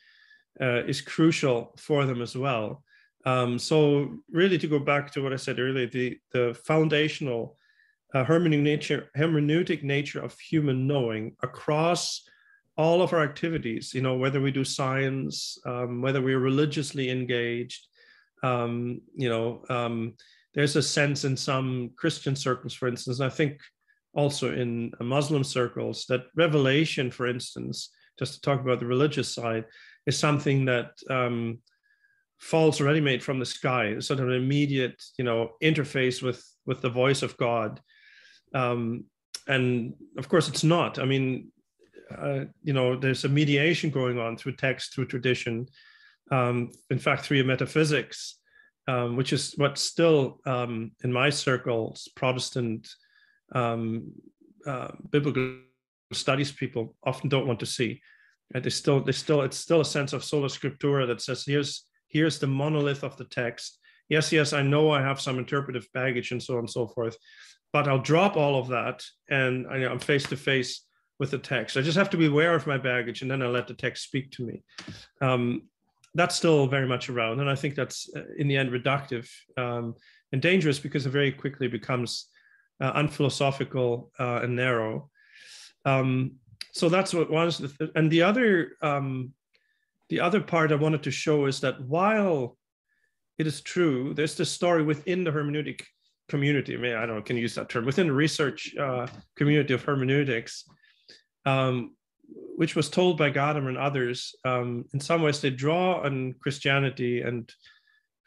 [0.61, 2.84] uh, is crucial for them as well.
[3.27, 7.57] Um, so really to go back to what I said earlier, the, the foundational
[8.15, 12.23] uh, hermeneutic, nature, hermeneutic nature of human knowing across
[12.77, 17.87] all of our activities, you know, whether we do science, um, whether we're religiously engaged,
[18.43, 20.15] um, you know, um,
[20.55, 23.61] there's a sense in some Christian circles, for instance, and I think
[24.15, 29.65] also in Muslim circles, that revelation, for instance, just to talk about the religious side,
[30.07, 30.93] is something that
[32.45, 36.91] falls ready-made from the sky, sort of an immediate, you know, interface with with the
[37.03, 37.81] voice of God.
[38.55, 39.05] Um,
[39.47, 40.99] and of course, it's not.
[40.99, 41.53] I mean,
[42.17, 45.67] uh, you know, there's a mediation going on through text, through tradition.
[46.31, 48.39] Um, in fact, through metaphysics,
[48.89, 52.89] um, which is what still um, in my circles, Protestant
[53.53, 54.13] um,
[54.67, 55.59] uh, biblical
[56.13, 58.01] studies people often don't want to see.
[58.53, 62.39] They still, they still, it's still a sense of sola scriptura that says, here's here's
[62.39, 63.79] the monolith of the text.
[64.09, 67.17] Yes, yes, I know I have some interpretive baggage and so on and so forth,
[67.73, 70.87] but I'll drop all of that and I, am face to face
[71.19, 71.77] with the text.
[71.77, 74.05] I just have to be aware of my baggage and then I let the text
[74.05, 74.63] speak to me.
[75.21, 75.63] Um,
[76.15, 77.41] that's still very much around.
[77.41, 79.95] And I think that's uh, in the end reductive um,
[80.33, 82.29] and dangerous because it very quickly becomes
[82.81, 85.11] uh, unphilosophical uh, and narrow.
[85.85, 86.37] Um,
[86.73, 89.33] so that's what was, and the other um,
[90.11, 92.57] the other part I wanted to show is that while
[93.39, 95.83] it is true, there's this story within the hermeneutic
[96.29, 96.75] community.
[96.75, 99.83] I mean, I don't know, can use that term within the research uh, community of
[99.83, 100.65] hermeneutics,
[101.47, 101.95] um,
[102.57, 104.35] which was told by Gadamer and others.
[104.45, 107.51] Um, in some ways, they draw on Christianity and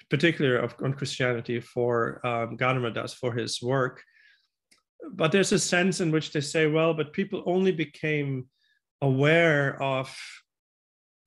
[0.09, 4.01] particularly on Christianity for um, Gadamer does for his work.
[5.11, 8.47] But there's a sense in which they say, well, but people only became
[9.01, 10.15] aware of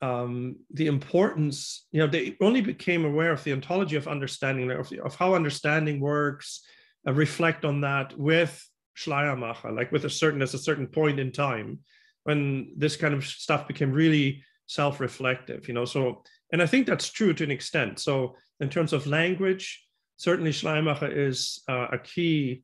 [0.03, 4.89] um, the importance, you know, they only became aware of the ontology of understanding, of,
[4.89, 6.63] the, of how understanding works,
[7.07, 11.33] uh, reflect on that with Schleiermacher, like with a certain, there's a certain point in
[11.33, 11.81] time
[12.25, 17.11] when this kind of stuff became really self-reflective, you know, so, and I think that's
[17.11, 17.99] true to an extent.
[17.99, 19.85] So in terms of language,
[20.17, 22.63] certainly Schleiermacher is uh, a key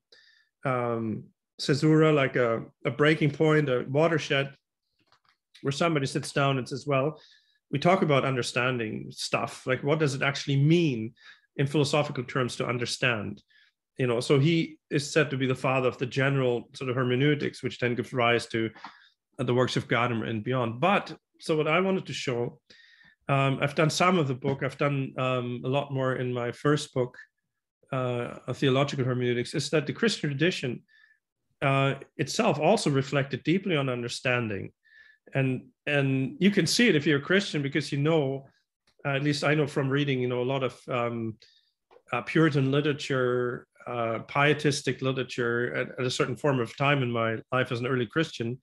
[0.64, 1.24] um,
[1.60, 4.54] caesura, like a, a breaking point, a watershed
[5.62, 7.20] where somebody sits down and says, well,
[7.70, 9.66] we talk about understanding stuff.
[9.66, 11.14] Like, what does it actually mean
[11.56, 13.42] in philosophical terms to understand?
[13.98, 16.96] You know, so he is said to be the father of the general sort of
[16.96, 18.70] hermeneutics, which then gives rise to
[19.38, 20.80] uh, the works of Gadamer and beyond.
[20.80, 22.60] But so what I wanted to show,
[23.28, 24.62] um, I've done some of the book.
[24.62, 27.16] I've done um, a lot more in my first book,
[27.92, 30.82] uh, theological hermeneutics, is that the Christian tradition
[31.62, 34.72] uh, itself also reflected deeply on understanding
[35.34, 38.46] and and you can see it if you're a christian because you know
[39.04, 41.36] uh, at least i know from reading you know a lot of um,
[42.12, 47.36] uh, puritan literature uh, pietistic literature at, at, a certain form of time in my
[47.52, 48.58] life as an early christian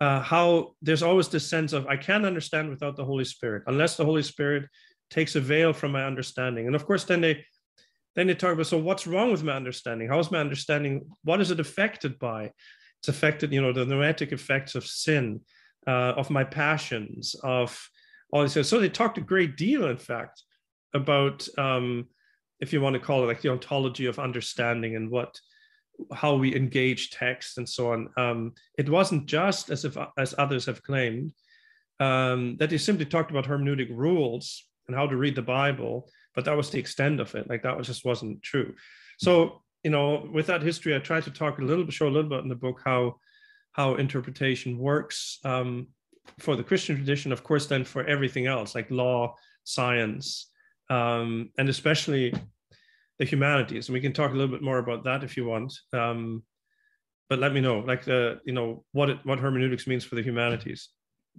[0.00, 3.62] uh, how there's always this sense of i can't understand without the holy spirit.
[3.66, 4.64] Unless the holy spirit
[5.10, 6.66] takes a veil from my understanding.
[6.66, 7.44] And of course then they
[8.16, 10.08] then they talk about so what's wrong with my understanding?
[10.08, 12.52] How is my understanding what is it affected by?
[13.00, 15.40] It's affected you know the noetic effects of sin
[15.86, 17.88] uh, of my passions, of
[18.32, 18.68] all these.
[18.68, 20.42] So they talked a great deal, in fact,
[20.94, 22.06] about um,
[22.60, 25.38] if you want to call it like the ontology of understanding and what
[26.12, 28.08] how we engage text and so on.
[28.16, 31.32] Um, it wasn't just as if as others have claimed
[31.98, 36.44] um, that they simply talked about hermeneutic rules and how to read the Bible, but
[36.46, 37.48] that was the extent of it.
[37.48, 38.74] Like that was just wasn't true.
[39.18, 42.10] So you know, with that history, I tried to talk a little bit, show a
[42.10, 43.16] little bit in the book how
[43.72, 45.88] how interpretation works um,
[46.38, 50.50] for the Christian tradition, of course, then for everything else like law, science,
[50.88, 52.34] um, and especially
[53.18, 53.88] the humanities.
[53.88, 55.72] And we can talk a little bit more about that if you want.
[55.92, 56.42] Um,
[57.28, 60.22] but let me know, like the you know what it, what hermeneutics means for the
[60.22, 60.88] humanities.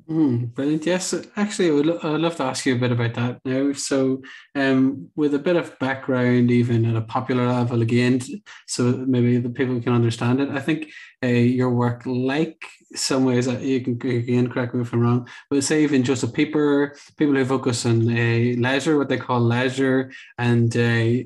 [0.09, 0.85] Mm, brilliant.
[0.85, 3.71] Yes, actually, I would lo- I'd love to ask you a bit about that now.
[3.73, 4.21] So,
[4.55, 8.19] um, with a bit of background, even at a popular level, again,
[8.67, 10.49] so maybe the people can understand it.
[10.49, 10.87] I think
[11.23, 12.65] uh, your work, like
[12.95, 16.33] some ways that you can again correct me if I'm wrong, but say even Josef
[16.33, 21.23] Pieper, people who focus on uh, leisure, what they call leisure, and uh,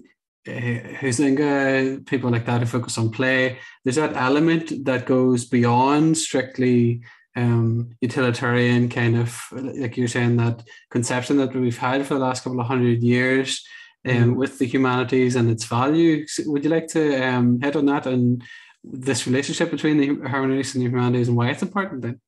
[0.47, 3.57] Huizinga, people like that who focus on play.
[3.83, 7.01] There's that element that goes beyond strictly
[7.35, 12.43] um, utilitarian kind of like you're saying that conception that we've had for the last
[12.43, 13.65] couple of hundred years
[14.07, 14.35] um, mm.
[14.35, 16.25] with the humanities and its value.
[16.45, 18.43] Would you like to um, head on that and
[18.83, 22.21] this relationship between the hermeneutics and the humanities and why it's important then?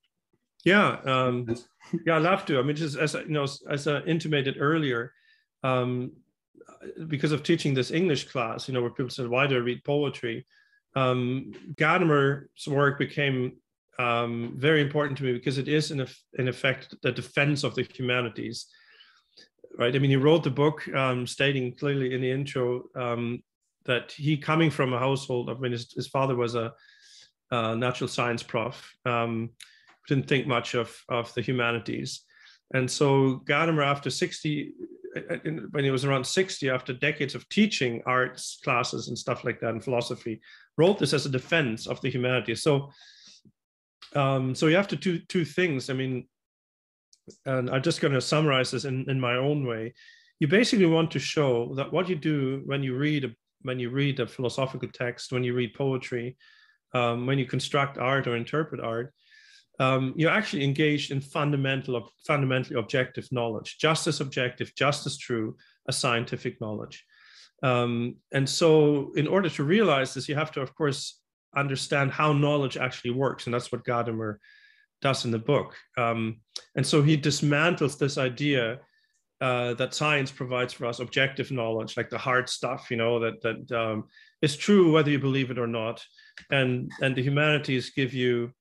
[0.65, 1.55] Yeah, um,
[2.05, 2.59] yeah, I love to.
[2.59, 5.13] I mean, just as you know, as I intimated earlier,
[5.63, 6.11] um,
[7.07, 9.83] because of teaching this English class, you know, where people said, "Why do I read
[9.83, 10.45] poetry?"
[10.95, 13.57] Um, Gadamer's work became
[13.99, 16.05] um, very important to me because it is, in,
[16.37, 18.67] in effect, the defense of the humanities.
[19.77, 19.95] Right.
[19.95, 23.43] I mean, he wrote the book um, stating clearly in the intro um,
[23.85, 26.73] that he, coming from a household, I mean, his, his father was a,
[27.51, 29.51] a, natural science prof, um,
[30.07, 32.23] didn't think much of, of the humanities.
[32.73, 34.73] And so Gadamer, after 60,
[35.71, 39.71] when he was around 60, after decades of teaching arts classes and stuff like that
[39.71, 40.41] and philosophy,
[40.77, 42.61] wrote this as a defense of the humanities.
[42.61, 42.91] So,
[44.15, 45.89] um, so you have to do two things.
[45.89, 46.27] I mean,
[47.45, 49.93] and I'm just going to summarize this in, in my own way.
[50.39, 53.29] You basically want to show that what you do when you read a,
[53.63, 56.37] when you read a philosophical text, when you read poetry,
[56.93, 59.13] um, when you construct art or interpret art,
[59.79, 65.55] um, you're actually engaged in fundamental, fundamentally objective knowledge, just as objective, just as true
[65.87, 67.05] as scientific knowledge.
[67.63, 71.19] Um, and so, in order to realize this, you have to, of course,
[71.55, 74.37] understand how knowledge actually works, and that's what Gadamer
[75.01, 75.75] does in the book.
[75.97, 76.37] Um,
[76.75, 78.79] and so he dismantles this idea
[79.39, 83.41] uh, that science provides for us objective knowledge, like the hard stuff, you know, that
[83.41, 84.05] that um,
[84.41, 86.03] is true whether you believe it or not,
[86.49, 88.51] and and the humanities give you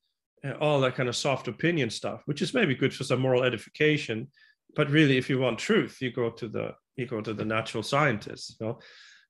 [0.44, 3.42] uh, all that kind of soft opinion stuff, which is maybe good for some moral
[3.42, 4.28] edification,
[4.74, 7.82] but really, if you want truth, you go to the you go to the natural
[7.82, 8.56] scientists.
[8.60, 8.78] You know?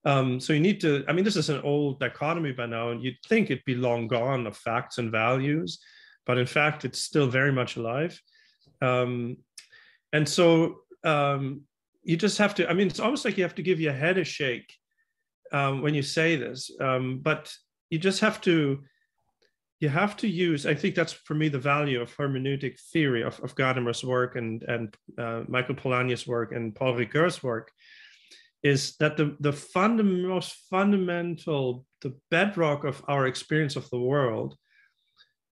[0.07, 1.05] Um, so you need to.
[1.09, 4.07] I mean, this is an old dichotomy by now, and you'd think it'd be long
[4.07, 5.81] gone of facts and values,
[6.25, 8.19] but in fact, it's still very much alive.
[8.81, 9.39] Um,
[10.13, 11.63] and so um,
[12.05, 12.71] you just have to.
[12.71, 14.73] I mean, it's almost like you have to give your head a shake
[15.53, 17.53] um, when you say this, um, but
[17.91, 18.85] you just have to
[19.79, 23.39] you have to use i think that's for me the value of hermeneutic theory of,
[23.41, 27.71] of gadamer's work and, and uh, michael polanyi's work and paul ricoeur's work
[28.63, 34.57] is that the, the funda- most fundamental the bedrock of our experience of the world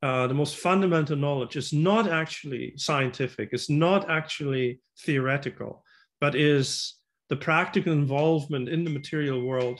[0.01, 5.83] uh, the most fundamental knowledge is not actually scientific it's not actually theoretical
[6.21, 6.95] but is
[7.29, 9.79] the practical involvement in the material world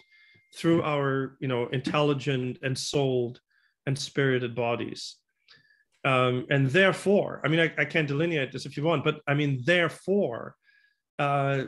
[0.55, 3.39] through our you know intelligent and souled
[3.85, 5.17] and spirited bodies.
[6.05, 9.33] Um, and therefore, I mean, I, I, can't delineate this if you want, but I
[9.33, 10.55] mean, therefore,
[11.17, 11.63] uh,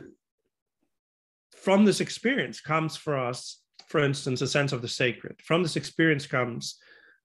[1.61, 5.39] from this experience comes for us, for instance, a sense of the sacred.
[5.43, 6.77] From this experience comes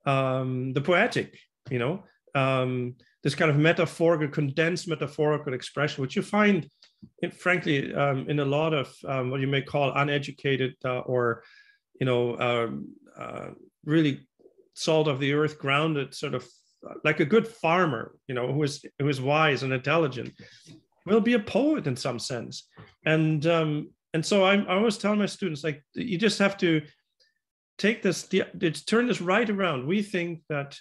[0.05, 1.39] um, the poetic,
[1.70, 6.68] you know, um, this kind of metaphorical, condensed metaphorical expression, which you find,
[7.22, 11.43] in, frankly, um, in a lot of um, what you may call uneducated uh, or,
[11.99, 13.49] you know, um, uh,
[13.84, 14.20] really
[14.74, 16.47] salt of the earth, grounded, sort of
[17.05, 20.32] like a good farmer, you know, who is who is wise and intelligent,
[21.07, 22.68] will be a poet in some sense.
[23.05, 26.80] And um, and so I, I always tell my students like you just have to
[27.76, 28.26] take this,
[28.86, 29.86] turn this right around.
[29.86, 30.74] We think that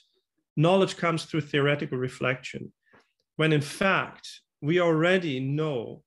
[0.55, 2.71] knowledge comes through theoretical reflection,
[3.35, 6.01] when in fact we already know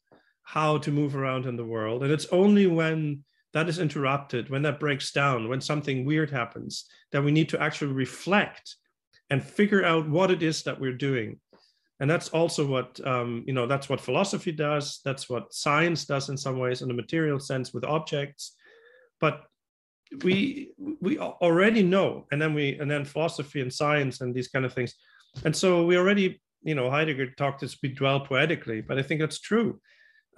[0.44, 4.62] how to move around in the world, and it's only when that is interrupted, when
[4.62, 8.74] that breaks down, when something weird happens, that we need to actually reflect
[9.28, 11.38] and figure out what it is that we're doing.
[12.01, 15.01] And that's also what, um, you know, that's what philosophy does.
[15.05, 18.55] That's what science does in some ways in a material sense with objects.
[19.20, 19.42] But
[20.22, 20.72] we
[21.03, 24.72] we already know and then we and then philosophy and science and these kind of
[24.72, 24.94] things
[25.44, 29.20] and so we already you know heidegger talked to speed dwell poetically but i think
[29.20, 29.78] that's true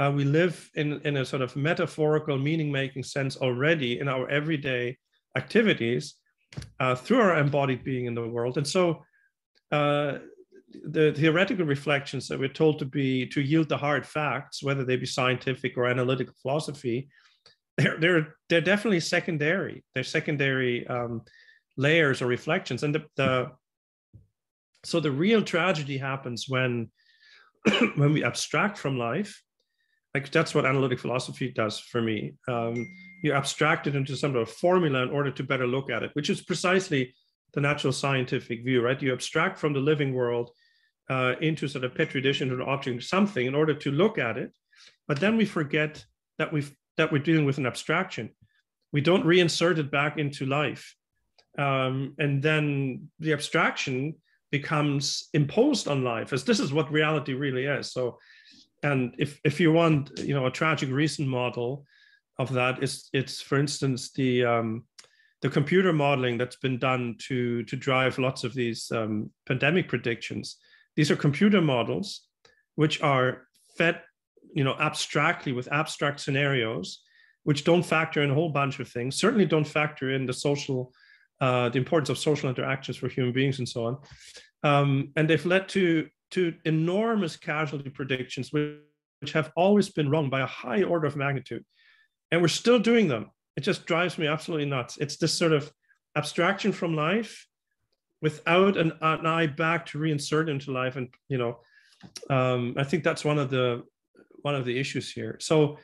[0.01, 4.29] uh, we live in, in a sort of metaphorical meaning making sense already in our
[4.31, 4.97] everyday
[5.37, 6.15] activities
[6.81, 8.57] uh, through our embodied being in the world.
[8.57, 9.05] And so
[9.71, 10.19] uh,
[10.85, 14.97] the theoretical reflections that we're told to be to yield the hard facts, whether they
[14.97, 17.09] be scientific or analytical philosophy,
[17.77, 19.85] they're they're, they're definitely secondary.
[19.95, 21.23] They're secondary um,
[21.77, 22.83] layers or reflections.
[22.83, 23.53] And the, the
[24.85, 26.91] so the real tragedy happens when
[27.97, 29.43] when we abstract from life
[30.15, 32.35] like that's what analytic philosophy does for me.
[32.49, 32.87] Um,
[33.23, 36.11] you abstract it into some sort of formula in order to better look at it,
[36.15, 37.15] which is precisely
[37.53, 39.01] the natural scientific view, right?
[39.01, 40.51] You abstract from the living world
[41.11, 44.17] uh, into sort of petri dish into an object, or something, in order to look
[44.17, 44.53] at it.
[45.09, 46.03] But then we forget
[46.39, 48.31] that we've that we're dealing with an abstraction.
[48.93, 50.95] We don't reinsert it back into life,
[51.59, 54.15] um, and then the abstraction
[54.51, 57.93] becomes imposed on life, as this is what reality really is.
[57.93, 58.19] So
[58.83, 61.85] and if if you want you know a tragic recent model
[62.39, 64.85] of that is it's for instance the um,
[65.43, 70.57] the computer modeling that's been done to to drive lots of these um, pandemic predictions.
[70.97, 72.23] These are computer models
[72.75, 74.01] which are fed,
[74.55, 77.03] you know, abstractly with abstract scenarios,
[77.45, 79.17] which don't factor in a whole bunch of things.
[79.17, 80.93] Certainly, don't factor in the social,
[81.41, 83.99] uh, the importance of social interactions for human beings and so on.
[84.63, 88.79] Um, and they've led to to enormous casualty predictions, which,
[89.21, 91.65] which have always been wrong by a high order of magnitude,
[92.31, 93.31] and we're still doing them.
[93.57, 94.97] It just drives me absolutely nuts.
[94.99, 95.71] It's this sort of
[96.17, 97.47] abstraction from life
[98.23, 101.59] without an, an eye back to reinsert into life and you know
[102.29, 103.85] um, I think that's one of the
[104.43, 105.37] one of the issues here.
[105.41, 105.79] So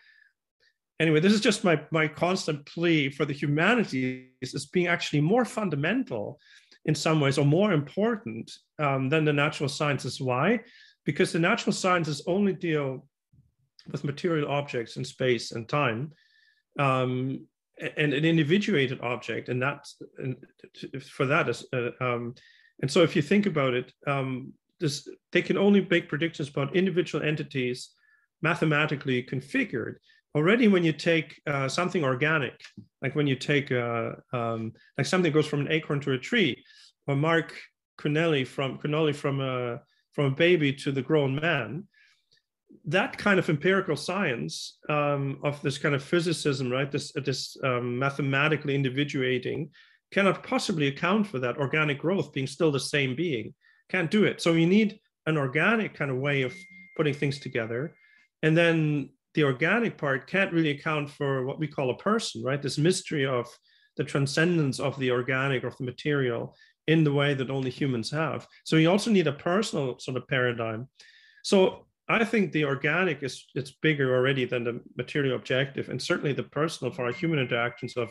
[0.99, 5.45] anyway, this is just my my constant plea for the humanities as being actually more
[5.45, 6.39] fundamental
[6.84, 10.20] in some ways or more important um, than the natural sciences.
[10.20, 10.61] Why?
[11.05, 13.07] Because the natural sciences only deal
[13.91, 16.12] with material objects in space and time.
[16.78, 17.47] Um,
[17.97, 20.37] and an individuated object, and that's and
[21.03, 22.35] for that is, uh, um,
[22.81, 26.77] and so if you think about it, um, this, they can only make predictions about
[26.77, 27.91] individual entities
[28.43, 29.97] mathematically configured.
[30.35, 32.61] Already, when you take uh, something organic,
[33.01, 36.62] like when you take uh, um, like something goes from an acorn to a tree,
[37.07, 37.55] or Mark
[37.99, 39.81] Connelly from Connelly from a
[40.12, 41.85] from a baby to the grown man,
[42.85, 46.91] that kind of empirical science um, of this kind of physicism, right?
[46.91, 49.71] This this um, mathematically individuating
[50.12, 53.53] cannot possibly account for that organic growth being still the same being
[53.89, 54.41] can't do it.
[54.41, 56.55] So you need an organic kind of way of
[56.97, 57.95] putting things together.
[58.43, 62.62] And then the organic part can't really account for what we call a person, right?
[62.62, 63.47] This mystery of
[63.97, 66.57] the transcendence of the organic, of the material
[66.87, 68.47] in the way that only humans have.
[68.64, 70.89] So you also need a personal sort of paradigm.
[71.43, 76.32] So I think the organic is it's bigger already than the material objective, and certainly
[76.32, 78.11] the personal for our human interactions of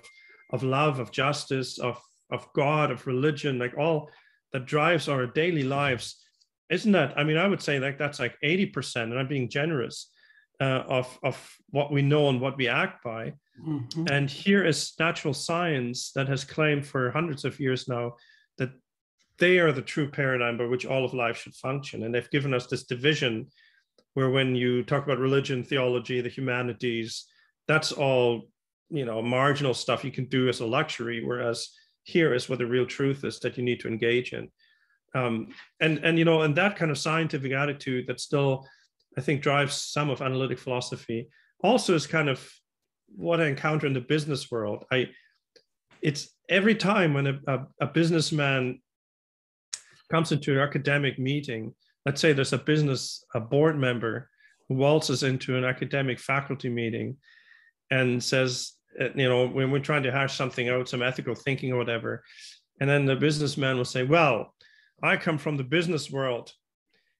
[0.51, 4.09] of love, of justice, of of God, of religion, like all
[4.51, 6.15] that drives our daily lives
[6.69, 10.11] isn't that i mean i would say like that's like 80% and i'm being generous
[10.61, 14.05] uh, of of what we know and what we act by mm-hmm.
[14.09, 18.15] and here is natural science that has claimed for hundreds of years now
[18.57, 18.71] that
[19.37, 22.53] they are the true paradigm by which all of life should function and they've given
[22.53, 23.45] us this division
[24.15, 27.25] where when you talk about religion theology the humanities
[27.67, 28.49] that's all
[28.89, 31.69] you know marginal stuff you can do as a luxury whereas
[32.05, 34.49] here is what the real truth is that you need to engage in.
[35.15, 35.47] Um,
[35.79, 38.67] and and you know and that kind of scientific attitude that still
[39.17, 41.29] i think drives some of analytic philosophy
[41.63, 42.51] also is kind of
[43.15, 44.83] what i encounter in the business world.
[44.91, 45.09] I
[46.01, 48.81] it's every time when a, a, a businessman
[50.11, 51.73] comes into an academic meeting
[52.05, 54.29] let's say there's a business a board member
[54.67, 57.17] who waltzes into an academic faculty meeting
[57.91, 61.71] and says uh, you know, when we're trying to hash something out, some ethical thinking
[61.71, 62.23] or whatever.
[62.79, 64.53] And then the businessman will say, Well,
[65.03, 66.51] I come from the business world.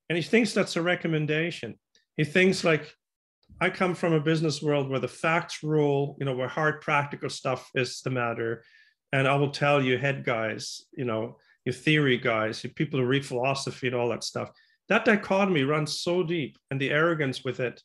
[0.10, 1.76] And he thinks that's a recommendation.
[2.16, 2.94] He thinks, like,
[3.60, 7.30] I come from a business world where the facts rule, you know, where hard practical
[7.30, 8.64] stuff is the matter.
[9.12, 13.06] And I will tell you, head guys, you know, your theory guys, your people who
[13.06, 14.52] read philosophy and all that stuff.
[14.90, 17.82] That dichotomy runs so deep, and the arrogance with it.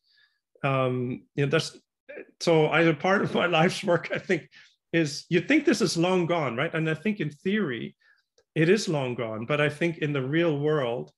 [0.63, 1.79] Um, you know, that's
[2.41, 4.49] so i a part of my life's work, I think,
[4.93, 6.73] is you think this is long gone, right?
[6.75, 7.97] And I think in theory,
[8.55, 11.13] it is long gone, but I think in the real world,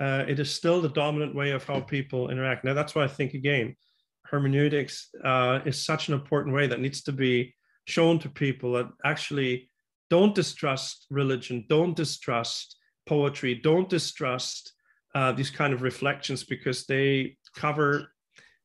[0.00, 2.64] uh, it is still the dominant way of how people interact.
[2.64, 3.76] Now, that's why I think again,
[4.24, 7.54] hermeneutics uh, is such an important way that needs to be
[7.86, 9.70] shown to people that actually
[10.10, 12.76] don't distrust religion, don't distrust
[13.06, 14.72] poetry, don't distrust
[15.14, 18.12] uh, these kind of reflections because they cover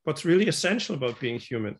[0.04, 1.78] what's really essential about being human.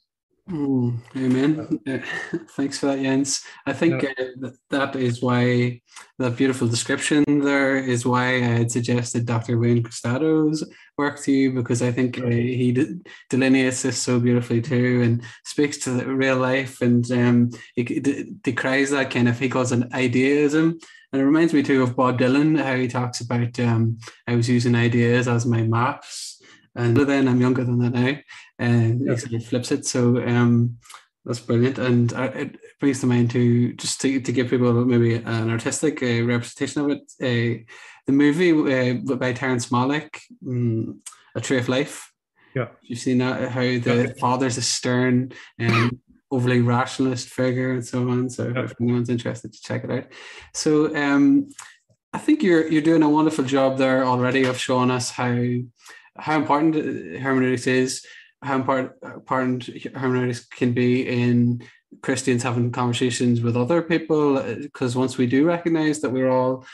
[0.50, 1.80] Mm, amen.
[1.88, 1.98] Uh,
[2.50, 3.44] thanks for that, Jens.
[3.66, 5.80] I think uh, that is why
[6.18, 9.58] that beautiful description there is why I had suggested Dr.
[9.58, 10.62] Wayne Cristaudo's
[10.98, 13.00] work to you because I think uh, he de-
[13.30, 18.90] delineates this so beautifully too and speaks to real life and um, he de- decries
[18.90, 20.78] that kind of he calls it idealism.
[21.14, 24.48] And it reminds me too of Bob Dylan, how he talks about um, I was
[24.48, 26.34] using ideas as my maps
[26.76, 28.18] and then I'm younger than that now,
[28.58, 29.12] and yeah.
[29.12, 29.86] he sort of flips it.
[29.86, 30.78] So um,
[31.24, 35.14] that's brilliant, and uh, it brings to mind to just to, to give people maybe
[35.16, 37.02] an artistic uh, representation of it.
[37.20, 37.62] Uh,
[38.06, 41.00] the movie uh, by Terrence Malick, um,
[41.34, 42.12] A Tree of Life.
[42.54, 44.20] Yeah, you've seen that how the yeah.
[44.20, 45.98] father's a stern and
[46.34, 48.28] overly rationalist figure and so on.
[48.28, 48.64] So yeah.
[48.64, 50.06] if anyone's interested, to check it out.
[50.52, 51.48] So um,
[52.12, 55.36] I think you're you're doing a wonderful job there already of showing us how
[56.16, 56.74] how important
[57.18, 58.06] hermeneutics is,
[58.42, 61.62] how important, important hermeneutics can be in
[62.02, 66.64] Christians having conversations with other people because once we do recognize that we're all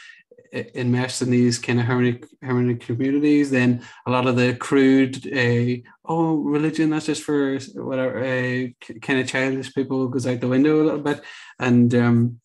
[0.53, 5.89] immersed in these kind of hermeneutic, hermeneutic communities, then a lot of the crude, uh,
[6.05, 8.67] oh, religion, that's just for whatever, uh,
[9.01, 11.23] kind of childish people goes out the window a little bit.
[11.59, 12.41] And um,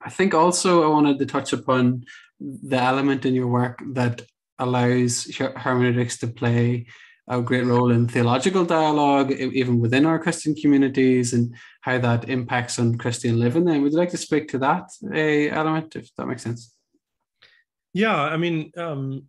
[0.00, 2.04] I think also I wanted to touch upon
[2.40, 4.22] the element in your work that
[4.58, 6.86] allows hermeneutics to play
[7.28, 12.78] a great role in theological dialogue, even within our Christian communities, and how that impacts
[12.78, 13.64] on Christian living.
[13.64, 16.74] Then, would you like to speak to that uh, element, if that makes sense?
[17.92, 19.24] Yeah, I mean, um,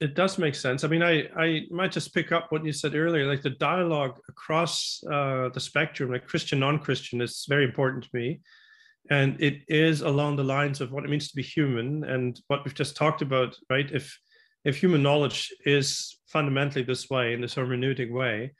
[0.00, 0.84] it does make sense.
[0.84, 4.18] I mean, I I might just pick up what you said earlier, like the dialogue
[4.28, 8.40] across uh, the spectrum, like Christian, non-Christian, is very important to me,
[9.10, 12.64] and it is along the lines of what it means to be human and what
[12.64, 13.90] we've just talked about, right?
[13.92, 14.18] If
[14.64, 18.52] if human knowledge is fundamentally this way in this hermeneutic way,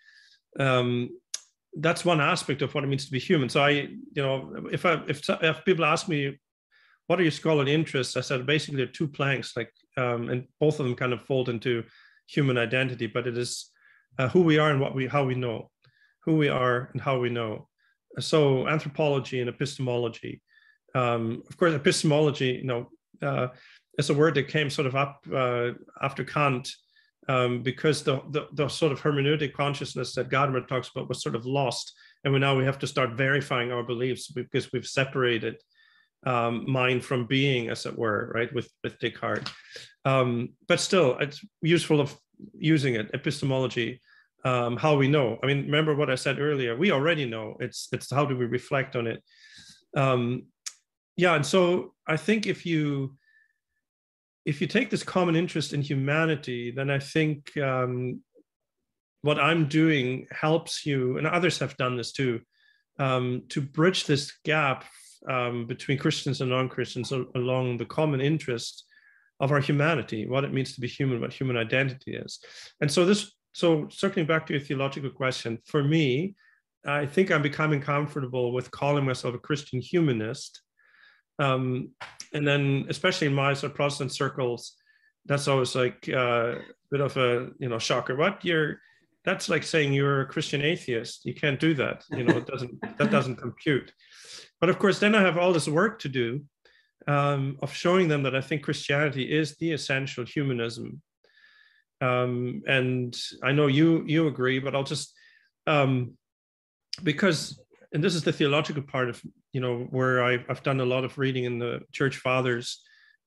[0.59, 1.11] um,
[1.79, 3.49] that's one aspect of what it means to be human.
[3.49, 6.39] So I, you know, if I if if people ask me
[7.07, 8.17] what are your scholarly interests?
[8.17, 11.85] I said basically two planks, like, um, and both of them kind of fold into
[12.29, 13.71] human identity, but it is
[14.19, 15.71] uh, who we are and what we, how we know,
[16.25, 17.69] who we are and how we know.
[18.21, 20.43] So anthropology and epistemology.
[20.95, 22.91] Um, of course, epistemology, you know,
[23.23, 23.49] uh,
[23.99, 26.71] is a word that came sort of up uh, after Kant
[27.29, 31.35] um, because the, the, the sort of hermeneutic consciousness that Gadamer talks about was sort
[31.35, 31.93] of lost,
[32.25, 35.57] and we now we have to start verifying our beliefs because we've separated
[36.25, 39.51] um, mind from being, as it were, right, with, with Descartes.
[40.05, 42.17] Um, but still, it's useful of
[42.55, 44.01] using it, epistemology,
[44.45, 45.39] um, how we know.
[45.43, 48.47] I mean, remember what I said earlier, we already know, it's, it's how do we
[48.47, 49.23] reflect on it.
[49.97, 50.47] Um,
[51.17, 53.17] yeah, and so I think if you,
[54.45, 58.23] if you take this common interest in humanity, then I think um,
[59.21, 62.41] what I'm doing helps you, and others have done this too,
[62.99, 64.85] um, to bridge this gap
[65.29, 68.85] um, between Christians and non-Christians along the common interest
[69.41, 72.39] of our humanity, what it means to be human, what human identity is.
[72.81, 76.37] And so this, so circling back to your theological question, for me,
[76.87, 80.63] I think I'm becoming comfortable with calling myself a Christian humanist.
[81.39, 81.91] Um,
[82.33, 84.75] and then, especially in my sort of Protestant circles,
[85.27, 88.17] that's always like uh, a bit of a you know shocker.
[88.17, 88.81] What you're
[89.25, 91.25] that's like saying you're a Christian atheist.
[91.25, 92.05] You can't do that.
[92.11, 93.93] You know, it doesn't that doesn't compute.
[94.61, 96.45] But of course, then I have all this work to do
[97.07, 101.03] um, of showing them that I think Christianity is the essential humanism.
[102.01, 105.15] Um, and I know you you agree, but I'll just
[105.67, 106.17] um,
[107.03, 107.61] because
[107.93, 111.05] and this is the theological part of you know where I, have done a lot
[111.05, 112.83] of reading in the church fathers,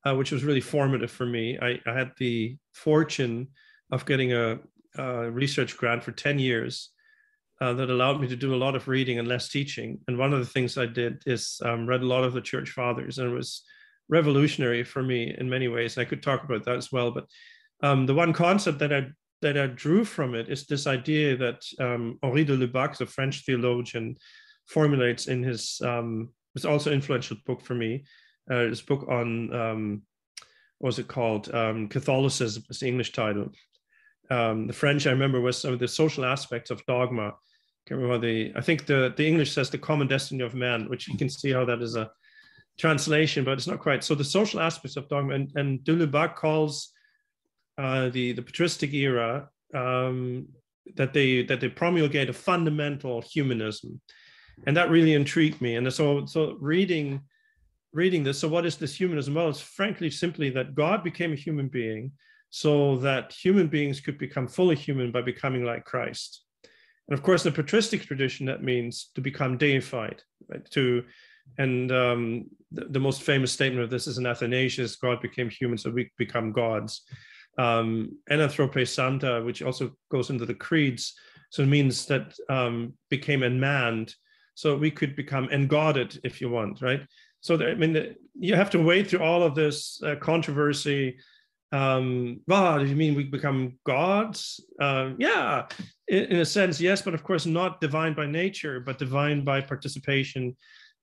[0.05, 1.57] uh, which was really formative for me.
[1.61, 3.49] I, I had the fortune
[3.91, 4.59] of getting a,
[4.97, 6.91] a research grant for ten years
[7.61, 9.99] uh, that allowed me to do a lot of reading and less teaching.
[10.07, 12.71] And one of the things I did is um, read a lot of the church
[12.71, 13.63] fathers, and it was
[14.09, 15.97] revolutionary for me in many ways.
[15.97, 17.11] And I could talk about that as well.
[17.11, 17.25] But
[17.81, 19.07] um, the one concept that I
[19.41, 23.43] that I drew from it is this idea that um, Henri de Lubac, the French
[23.45, 24.15] theologian,
[24.67, 28.05] formulates in his um, it's also influential book for me.
[28.49, 30.01] Uh, his book on um,
[30.79, 31.53] what was it called?
[31.53, 33.51] Um, Catholicism is the English title.
[34.29, 37.27] Um, the French, I remember, was some of the social aspects of dogma.
[37.27, 38.53] I can't remember the.
[38.55, 41.51] I think the the English says the common destiny of man, which you can see
[41.51, 42.09] how that is a
[42.77, 44.03] translation, but it's not quite.
[44.03, 46.91] So the social aspects of dogma, and, and calls
[47.77, 50.47] uh, the the patristic era um,
[50.95, 54.01] that they that they promulgate a fundamental humanism,
[54.65, 55.75] and that really intrigued me.
[55.75, 57.21] And so so reading
[57.93, 58.39] reading this.
[58.39, 59.33] So what is this humanism?
[59.33, 62.11] Well, it's frankly simply that God became a human being
[62.49, 66.43] so that human beings could become fully human by becoming like Christ.
[67.07, 70.65] And of course, in the patristic tradition, that means to become deified, right?
[70.71, 71.03] To,
[71.57, 75.77] and um, the, the, most famous statement of this is in Athanasius: "God became human,
[75.77, 77.03] so we become gods."
[77.57, 81.13] Um, Anthrope Santa, which also goes into the creeds,
[81.51, 84.15] so it means that um, became unmanned,
[84.55, 87.01] so we could become engodded, if you want, right?
[87.41, 91.17] So I mean, you have to wade through all of this uh, controversy
[91.75, 94.63] um well do you mean we become gods?
[94.79, 95.65] Uh, yeah
[96.07, 99.59] in, in, a sense yes but of course not divine by nature but divine by
[99.61, 100.55] participation.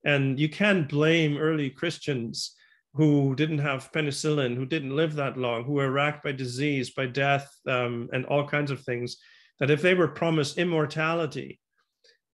[0.04, 2.56] And you can blame early christians
[2.94, 7.06] who didn't have penicillin who didn't live that long who were racked by disease by
[7.06, 9.16] death um, and all kinds of things
[9.60, 11.58] that if they were promised immortality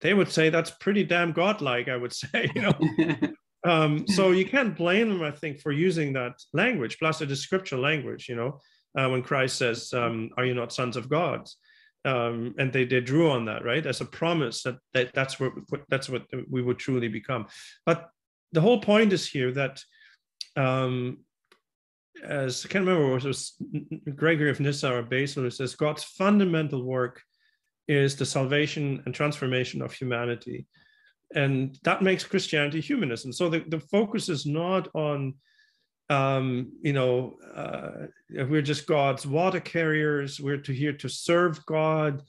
[0.01, 2.79] they would say that's pretty damn godlike i would say you know
[3.65, 6.99] Um, so you can't blame them, I think, for using that language.
[6.99, 8.29] Plus, it is scriptural language.
[8.29, 8.61] You know,
[8.99, 11.49] uh, when Christ says, um, "Are you not sons of God?"
[12.05, 15.53] um, and they, they drew on that right as a promise that, that that's what
[15.89, 17.47] that's what we would truly become
[17.85, 18.09] but
[18.53, 19.83] the whole point is here that
[20.57, 21.19] um,
[22.25, 23.55] as I can't remember it was
[24.15, 27.23] Gregory of Nyssa or Basil who says God's fundamental work
[27.89, 30.67] is the salvation and transformation of humanity
[31.35, 35.35] and that makes Christianity humanism so the, the focus is not on
[36.11, 40.41] um, you know, uh, we're just God's water carriers.
[40.41, 42.23] We're to here to serve God.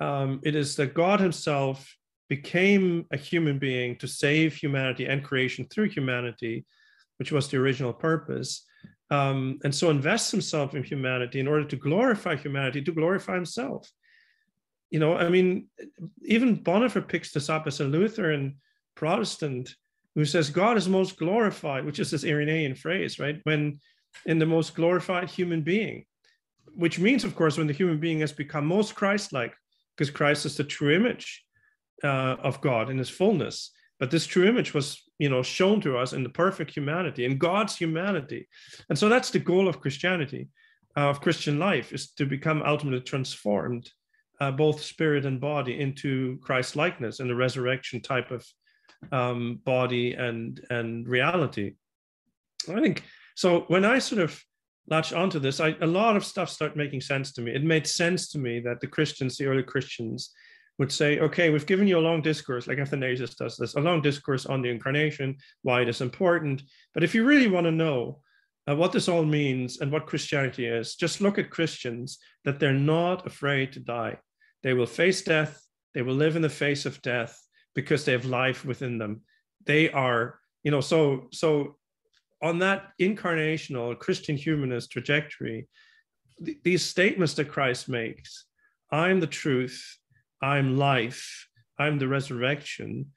[0.00, 1.96] Um, it is that God Himself
[2.28, 6.64] became a human being to save humanity and creation through humanity,
[7.18, 8.64] which was the original purpose.
[9.10, 13.90] Um, and so invests himself in humanity in order to glorify humanity, to glorify himself.
[14.92, 15.68] You know, I mean,
[16.36, 18.56] even Bonhoeffer picks this up as a Lutheran
[18.94, 19.74] Protestant
[20.14, 23.40] who says God is most glorified, which is this Irenaean phrase, right?
[23.44, 23.80] When
[24.26, 26.04] in the most glorified human being,
[26.74, 29.54] which means, of course, when the human being has become most Christ-like,
[29.96, 31.42] because Christ is the true image
[32.04, 33.70] uh, of God in His fullness.
[33.98, 37.38] But this true image was, you know, shown to us in the perfect humanity, in
[37.38, 38.46] God's humanity,
[38.90, 40.48] and so that's the goal of Christianity,
[40.98, 43.90] uh, of Christian life, is to become ultimately transformed,
[44.42, 48.44] uh, both spirit and body, into Christ likeness and the resurrection type of
[49.12, 51.68] um, body and and reality.
[52.68, 53.04] I think
[53.36, 53.60] so.
[53.68, 54.42] When I sort of
[54.88, 57.54] latch onto this, I, a lot of stuff started making sense to me.
[57.54, 60.32] It made sense to me that the Christians, the early Christians,
[60.78, 64.02] would say, okay, we've given you a long discourse, like Athanasius does this, a long
[64.02, 66.62] discourse on the incarnation, why it is important.
[66.94, 68.20] But if you really want to know
[68.68, 72.72] uh, what this all means and what Christianity is, just look at Christians that they're
[72.96, 74.16] not afraid to die.
[74.62, 77.38] They will face death, they will live in the face of death,
[77.74, 79.22] because they have life within them.
[79.64, 81.76] They are, you know, so so
[82.42, 85.68] on that incarnational Christian humanist trajectory,
[86.44, 88.46] th- these statements that Christ makes,
[88.90, 89.98] I'm the truth,
[90.42, 91.48] I'm life,
[91.78, 93.12] I'm the resurrection.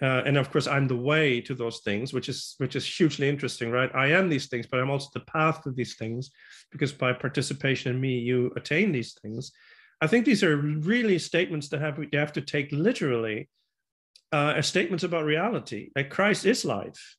[0.00, 3.28] Uh, and of course i'm the way to those things which is which is hugely
[3.28, 6.30] interesting right i am these things but i'm also the path to these things
[6.70, 9.50] because by participation in me you attain these things
[10.00, 13.48] i think these are really statements that have you have to take literally
[14.32, 15.90] uh, as statements about reality.
[15.94, 17.16] That Christ is life,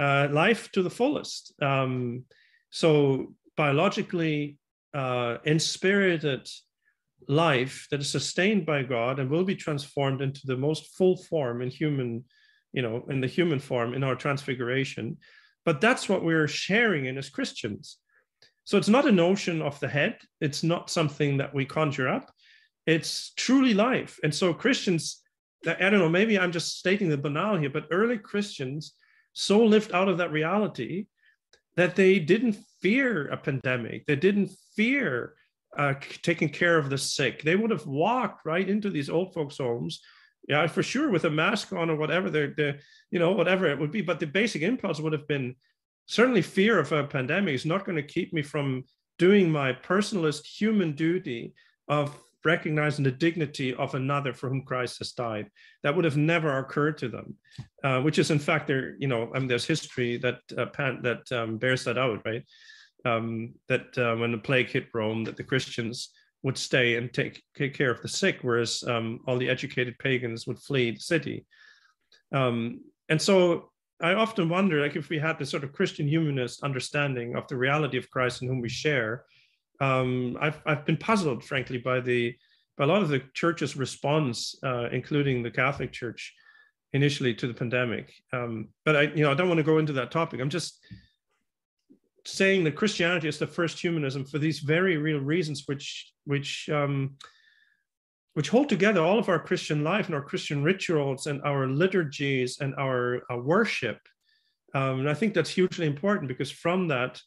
[0.00, 1.52] uh, life to the fullest.
[1.62, 2.24] Um,
[2.70, 4.58] so biologically
[4.94, 6.48] uh, inspirited
[7.28, 11.60] life that is sustained by God and will be transformed into the most full form
[11.60, 12.24] in human,
[12.72, 15.18] you know, in the human form in our transfiguration.
[15.64, 17.98] But that's what we're sharing in as Christians.
[18.68, 20.18] So it's not a notion of the head.
[20.42, 22.30] It's not something that we conjure up.
[22.86, 24.18] It's truly life.
[24.22, 25.22] And so Christians
[25.66, 28.92] I don't know, maybe I'm just stating the banal here, but early Christians
[29.32, 31.06] so lived out of that reality
[31.76, 34.06] that they didn't fear a pandemic.
[34.06, 35.34] They didn't fear
[35.76, 37.42] uh, taking care of the sick.
[37.42, 40.00] They would have walked right into these old folks' homes,
[40.46, 42.78] yeah, for sure, with a mask on or whatever they're, they're,
[43.10, 44.02] you know, whatever it would be.
[44.02, 45.56] But the basic impulse would have been
[46.08, 48.82] certainly fear of a pandemic is not going to keep me from
[49.18, 51.52] doing my personalist human duty
[51.88, 55.50] of recognizing the dignity of another for whom Christ has died.
[55.82, 57.34] That would have never occurred to them,
[57.84, 58.96] uh, which is in fact there.
[58.98, 62.44] You know, I mean, there's history that uh, pan, that um, bears that out, right?
[63.04, 66.10] Um, that uh, when the plague hit Rome, that the Christians
[66.42, 70.46] would stay and take, take care of the sick, whereas um, all the educated pagans
[70.46, 71.44] would flee the city.
[72.32, 73.70] Um, and so
[74.00, 77.56] I often wonder, like, if we had this sort of Christian humanist understanding of the
[77.56, 79.24] reality of Christ in whom we share,
[79.80, 82.36] um, I've, I've been puzzled, frankly, by the
[82.76, 86.32] by a lot of the church's response, uh, including the Catholic Church,
[86.92, 88.14] initially to the pandemic.
[88.32, 90.40] Um, but I, you know, I don't want to go into that topic.
[90.40, 90.78] I'm just
[92.24, 97.16] saying that Christianity is the first humanism for these very real reasons, which which um,
[98.38, 102.60] which hold together all of our Christian life and our Christian rituals and our liturgies
[102.60, 103.98] and our, worship.
[104.76, 107.20] Um, and I think that's hugely important because from that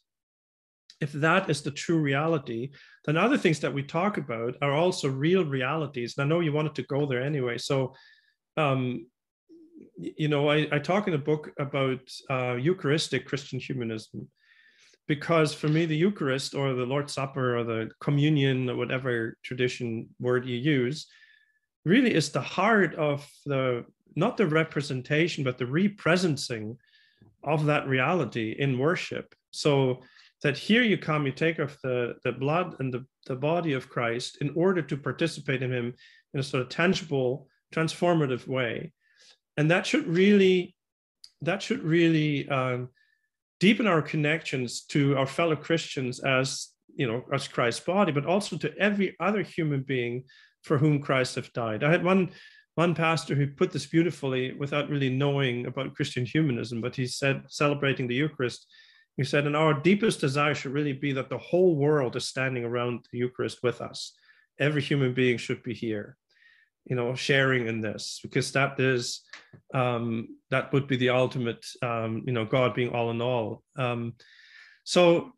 [1.02, 2.70] if that is the true reality,
[3.04, 6.14] then other things that we talk about are also real realities.
[6.16, 7.58] And I know you wanted to go there anyway.
[7.58, 7.94] So,
[8.56, 9.04] um,
[9.98, 12.00] you know, I, I, talk in a book about
[12.30, 14.30] uh, Eucharistic Christian humanism
[15.08, 20.08] because for me, the Eucharist or the Lord's Supper or the communion or whatever tradition
[20.20, 21.06] word you use
[21.84, 23.84] really is the heart of the,
[24.14, 26.76] not the representation, but the represencing
[27.42, 29.34] of that reality in worship.
[29.50, 30.02] So,
[30.42, 33.88] that here you come, you take of the, the blood and the, the body of
[33.88, 35.94] Christ in order to participate in him
[36.34, 38.92] in a sort of tangible, transformative way.
[39.56, 40.74] And that should really,
[41.42, 42.88] that should really um,
[43.62, 48.58] deepen our connections to our fellow Christians as you know, as Christ's body, but also
[48.58, 50.24] to every other human being
[50.62, 51.84] for whom Christ have died.
[51.84, 52.30] I had one
[52.74, 57.44] one pastor who put this beautifully without really knowing about Christian humanism, but he said,
[57.48, 58.66] celebrating the Eucharist,
[59.16, 62.64] he said, and our deepest desire should really be that the whole world is standing
[62.64, 64.16] around the Eucharist with us.
[64.58, 66.16] Every human being should be here,
[66.84, 69.22] you know, sharing in this, because that is,
[69.72, 73.62] um, that would be the ultimate, um, you know, God being all in all.
[73.76, 74.14] Um,
[74.84, 75.32] so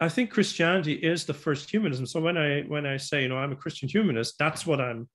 [0.00, 2.06] I think Christianity is the first humanism.
[2.06, 5.08] So when I when I say, you know, I'm a Christian humanist, that's what I'm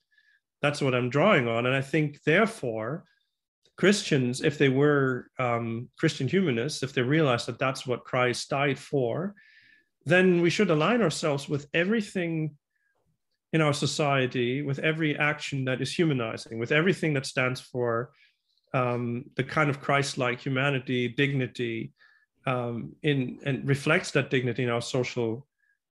[0.61, 1.65] that's what I'm drawing on.
[1.65, 3.03] And I think therefore,
[3.77, 8.79] Christians, if they were um, Christian humanists, if they realized that that's what Christ died
[8.79, 9.36] for,
[10.05, 12.55] then we should align ourselves with everything
[13.56, 18.12] in our society, with every action that is humanizing, with everything that stands for
[18.74, 21.93] um, the kind of Christ-like humanity, dignity,
[22.45, 25.47] um, in and reflects that dignity in our social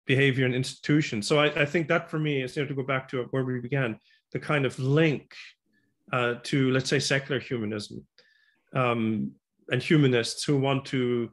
[0.05, 1.27] behavior and institutions.
[1.27, 3.43] So I, I think that for me is you know, to go back to where
[3.43, 3.99] we began,
[4.31, 5.35] the kind of link
[6.13, 8.05] uh, to let's say secular humanism
[8.73, 9.31] um,
[9.69, 11.29] and humanists who want to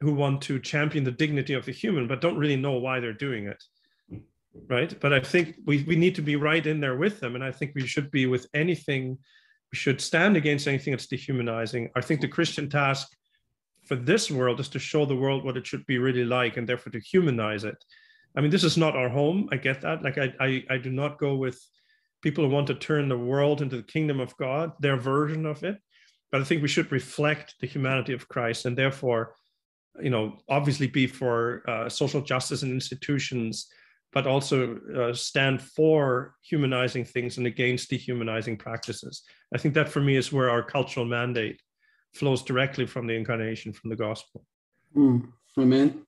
[0.00, 3.22] who want to champion the dignity of the human but don't really know why they're
[3.28, 3.62] doing it
[4.68, 4.98] right?
[5.00, 7.50] But i think we, we need to be right in there with them and i
[7.50, 9.18] think we should be with anything
[9.72, 11.90] we should stand against anything that's dehumanizing.
[11.96, 13.08] I think the christian task
[13.84, 16.66] for this world is to show the world what it should be really like and
[16.66, 17.76] therefore to humanize it.
[18.36, 20.02] I mean this is not our home i get that.
[20.02, 21.58] Like i i, I do not go with
[22.22, 25.62] people who want to turn the world into the kingdom of god their version of
[25.62, 25.76] it
[26.32, 29.34] but i think we should reflect the humanity of christ and therefore
[30.00, 33.68] you know obviously be for uh, social justice and institutions
[34.14, 39.22] but also uh, stand for humanizing things and against dehumanizing practices
[39.54, 41.60] i think that for me is where our cultural mandate
[42.14, 44.44] flows directly from the incarnation, from the gospel.
[44.96, 46.06] Mm, amen.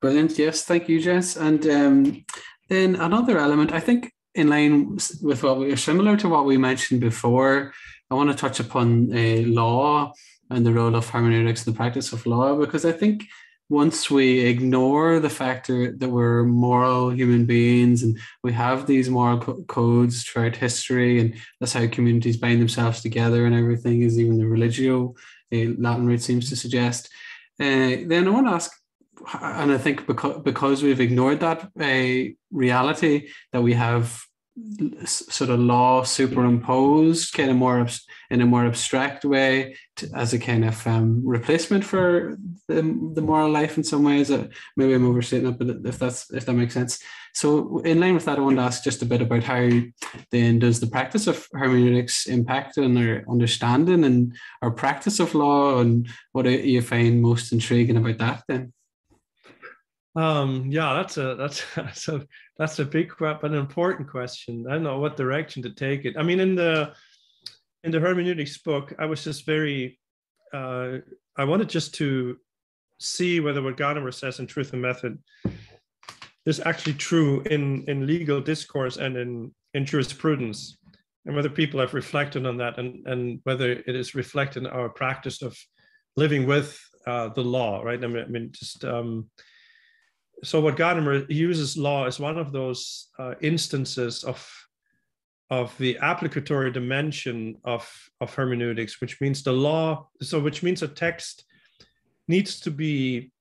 [0.00, 0.38] Brilliant.
[0.38, 1.36] Yes, thank you, Jens.
[1.36, 2.24] And um,
[2.68, 6.56] then another element, I think, in line with what we are similar to what we
[6.56, 7.72] mentioned before,
[8.10, 10.12] I want to touch upon uh, law
[10.50, 13.24] and the role of hermeneutics in the practice of law, because I think
[13.68, 19.38] once we ignore the factor that we're moral human beings and we have these moral
[19.40, 24.38] co- codes throughout history, and that's how communities bind themselves together and everything is even
[24.38, 25.14] the religio
[25.52, 27.08] Latin root seems to suggest.
[27.60, 28.72] Uh, then I want to ask,
[29.40, 34.20] and I think because because we've ignored that uh, reality that we have
[35.04, 37.84] sort of law superimposed kind of more
[38.30, 42.38] in a more abstract way to, as a kind of um, replacement for
[42.68, 42.76] the,
[43.14, 44.46] the moral life in some ways uh,
[44.76, 47.00] maybe i'm overstating it but if that's if that makes sense.
[47.32, 49.68] So in line with that i want to ask just a bit about how
[50.30, 55.80] then does the practice of hermeneutics impact on our understanding and our practice of law
[55.80, 58.72] and what do you find most intriguing about that then
[60.16, 62.26] um, yeah, that's a that's that's a
[62.58, 64.66] that's a big but an important question.
[64.68, 66.16] I don't know what direction to take it.
[66.16, 66.92] I mean, in the
[67.82, 69.98] in the hermeneutics book, I was just very
[70.52, 70.98] uh,
[71.36, 72.38] I wanted just to
[73.00, 75.18] see whether what Gadamer says in Truth and Method
[76.46, 80.78] is actually true in in legal discourse and in in jurisprudence,
[81.26, 84.88] and whether people have reflected on that and and whether it is reflected in our
[84.88, 85.58] practice of
[86.16, 88.02] living with uh, the law, right?
[88.02, 89.28] I mean, I mean just um,
[90.42, 94.50] so what Gadamer uses law as one of those uh, instances of
[95.50, 97.88] of the applicatory dimension of
[98.20, 100.08] of hermeneutics, which means the law.
[100.22, 101.44] So which means a text
[102.28, 103.32] needs to be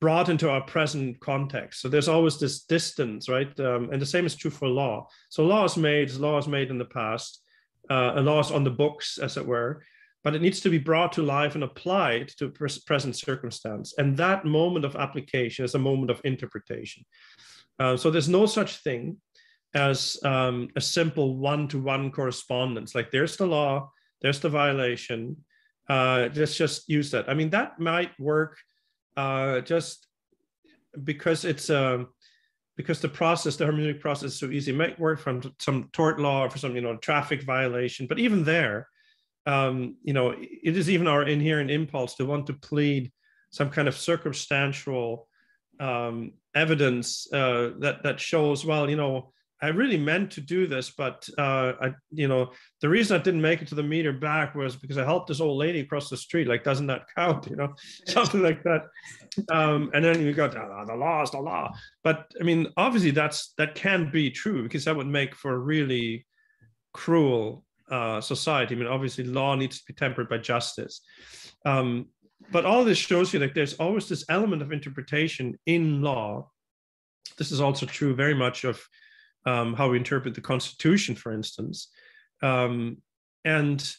[0.00, 1.80] brought into our present context.
[1.80, 3.58] So there's always this distance, right?
[3.58, 5.08] Um, and the same is true for law.
[5.28, 7.42] So law is made, law is made in the past,
[7.90, 9.82] uh, law is on the books, as it were
[10.28, 13.94] but it needs to be brought to life and applied to present circumstance.
[13.96, 17.06] And that moment of application is a moment of interpretation.
[17.78, 19.16] Uh, so there's no such thing
[19.72, 22.94] as um, a simple one-to-one correspondence.
[22.94, 25.38] Like there's the law, there's the violation.
[25.88, 27.30] Uh, let's just use that.
[27.30, 28.58] I mean, that might work
[29.16, 30.08] uh, just
[31.04, 32.08] because it's a um,
[32.76, 34.72] because the process, the hermeneutic process is so easy.
[34.72, 38.06] It might work from some tort law or for some, you know, traffic violation.
[38.06, 38.88] But even there,
[39.48, 43.10] um, you know, it is even our inherent impulse to want to plead
[43.50, 45.26] some kind of circumstantial
[45.80, 49.32] um, evidence uh, that that shows, well, you know,
[49.62, 53.40] I really meant to do this, but uh, I, you know, the reason I didn't
[53.40, 56.16] make it to the meter back was because I helped this old lady across the
[56.16, 56.46] street.
[56.46, 57.46] Like, doesn't that count?
[57.50, 57.74] You know,
[58.06, 58.82] something like that.
[59.50, 61.72] Um, and then you got oh, the law is the law.
[62.04, 65.58] But I mean, obviously, that's that can be true because that would make for a
[65.58, 66.26] really
[66.92, 68.74] cruel uh, society.
[68.74, 71.00] I mean, obviously, law needs to be tempered by justice.
[71.64, 72.06] Um,
[72.50, 76.50] but all this shows you that there's always this element of interpretation in law
[77.38, 78.82] this is also true very much of
[79.46, 81.88] um, how we interpret the Constitution, for instance.
[82.42, 82.98] Um,
[83.44, 83.94] and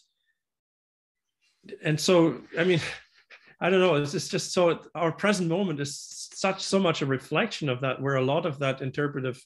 [1.83, 2.81] and so, I mean,
[3.61, 3.95] I don't know.
[3.95, 5.97] It's, it's just so our present moment is
[6.33, 9.41] such so much a reflection of that, where a lot of that interpretive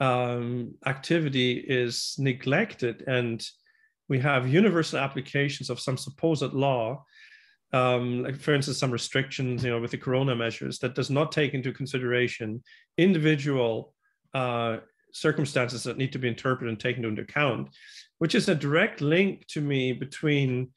[0.00, 3.46] um, activity is neglected, and
[4.08, 7.04] we have universal applications of some supposed law
[7.74, 11.32] um, like for instance, some restrictions, you know, with the corona measures that does not
[11.32, 12.62] take into consideration
[12.98, 13.92] individual
[14.32, 14.76] uh,
[15.12, 17.68] circumstances that need to be interpreted and taken into account,
[18.18, 20.70] which is a direct link to me between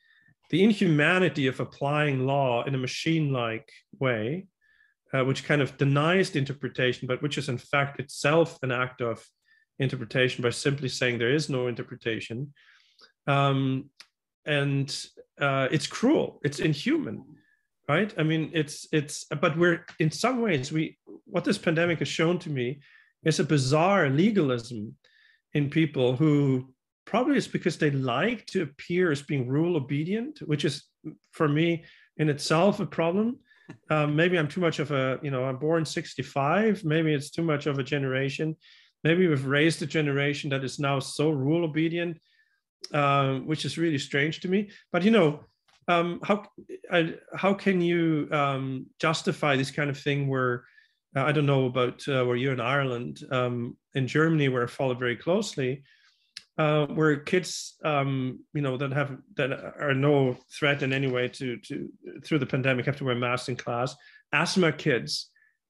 [0.50, 3.70] the inhumanity of applying law in a machine-like
[4.00, 4.48] way,
[5.14, 9.02] uh, which kind of denies the interpretation, but which is in fact itself an act
[9.02, 9.24] of
[9.78, 12.52] interpretation by simply saying there is no interpretation.
[13.28, 13.90] Um,
[14.46, 14.90] and
[15.40, 16.40] uh, it's cruel.
[16.44, 17.24] It's inhuman
[17.88, 18.14] right?
[18.18, 22.40] I mean it's it's but we're in some ways we what this pandemic has shown
[22.40, 22.80] to me
[23.24, 24.96] is a bizarre legalism
[25.54, 26.74] in people who
[27.06, 30.84] probably is because they like to appear as being rule obedient which is
[31.32, 31.86] for me
[32.18, 33.40] in itself a problem.
[33.90, 37.44] Um, maybe i'm too much of a you know i'm born 65 maybe it's too
[37.44, 38.56] much of a generation.
[39.04, 42.18] Maybe we've raised a generation that is now so rule obedient
[42.94, 44.70] um, which is really strange to me.
[44.92, 45.42] But you know,
[45.88, 46.46] um, how
[46.92, 50.66] I, how can you um, justify this kind of thing where
[51.16, 54.68] uh, I don't know about uh, where you're in Ireland, um, in Germany, where I
[54.68, 55.84] followed very closely,
[56.58, 61.30] uh, where kids, um, you know, that have that are no threat in any way
[61.30, 61.90] to to
[62.24, 63.96] through the pandemic have to wear masks in class.
[64.34, 65.30] Asthma kids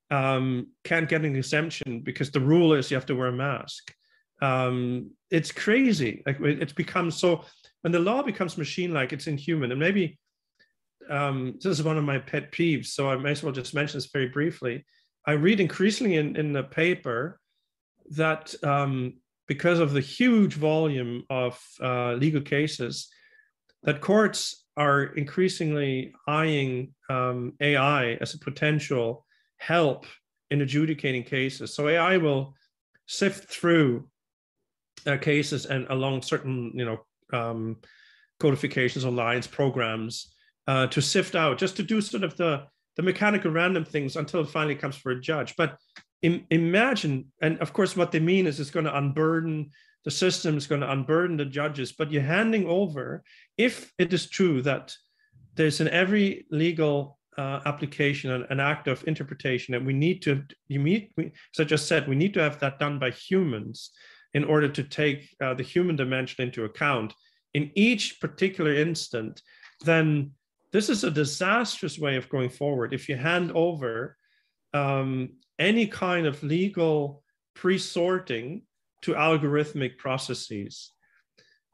[0.10, 3.93] um, can't get an exemption because the rule is you have to wear a mask
[4.41, 6.23] um, it's crazy.
[6.25, 7.43] Like it's become so
[7.81, 9.71] when the law becomes machine-like, it's inhuman.
[9.71, 10.19] And maybe
[11.09, 12.88] um, this is one of my pet peeves.
[12.88, 14.85] So I may as well just mention this very briefly.
[15.25, 17.39] I read increasingly in, in the paper
[18.11, 19.15] that um,
[19.47, 23.09] because of the huge volume of uh, legal cases,
[23.83, 29.25] that courts are increasingly eyeing um, AI as a potential
[29.57, 30.05] help
[30.51, 31.73] in adjudicating cases.
[31.73, 32.53] So AI will
[33.07, 34.09] sift through
[35.08, 36.99] uh, cases and along certain you know
[37.34, 37.78] um,
[38.39, 40.34] codifications or lines programs
[40.68, 42.64] uh, to sift out just to do sort of the
[42.97, 45.55] the mechanical random things until it finally comes for a judge.
[45.55, 45.78] But
[46.24, 49.70] Im- imagine and of course what they mean is it's going to unburden
[50.03, 53.24] the system is going to unburden the judges but you're handing over
[53.55, 54.95] if it is true that
[55.53, 60.43] there's in every legal uh, application an, an, act of interpretation and we need to
[60.68, 63.91] you meet we, as i just said we need to have that done by humans
[64.34, 67.13] in order to take uh, the human dimension into account
[67.53, 69.41] in each particular instant,
[69.86, 70.32] then
[70.71, 72.93] this is a disastrous way of going forward.
[72.93, 74.17] If you hand over
[74.73, 77.23] um, any kind of legal
[77.55, 78.63] pre-sorting
[79.01, 80.91] to algorithmic processes,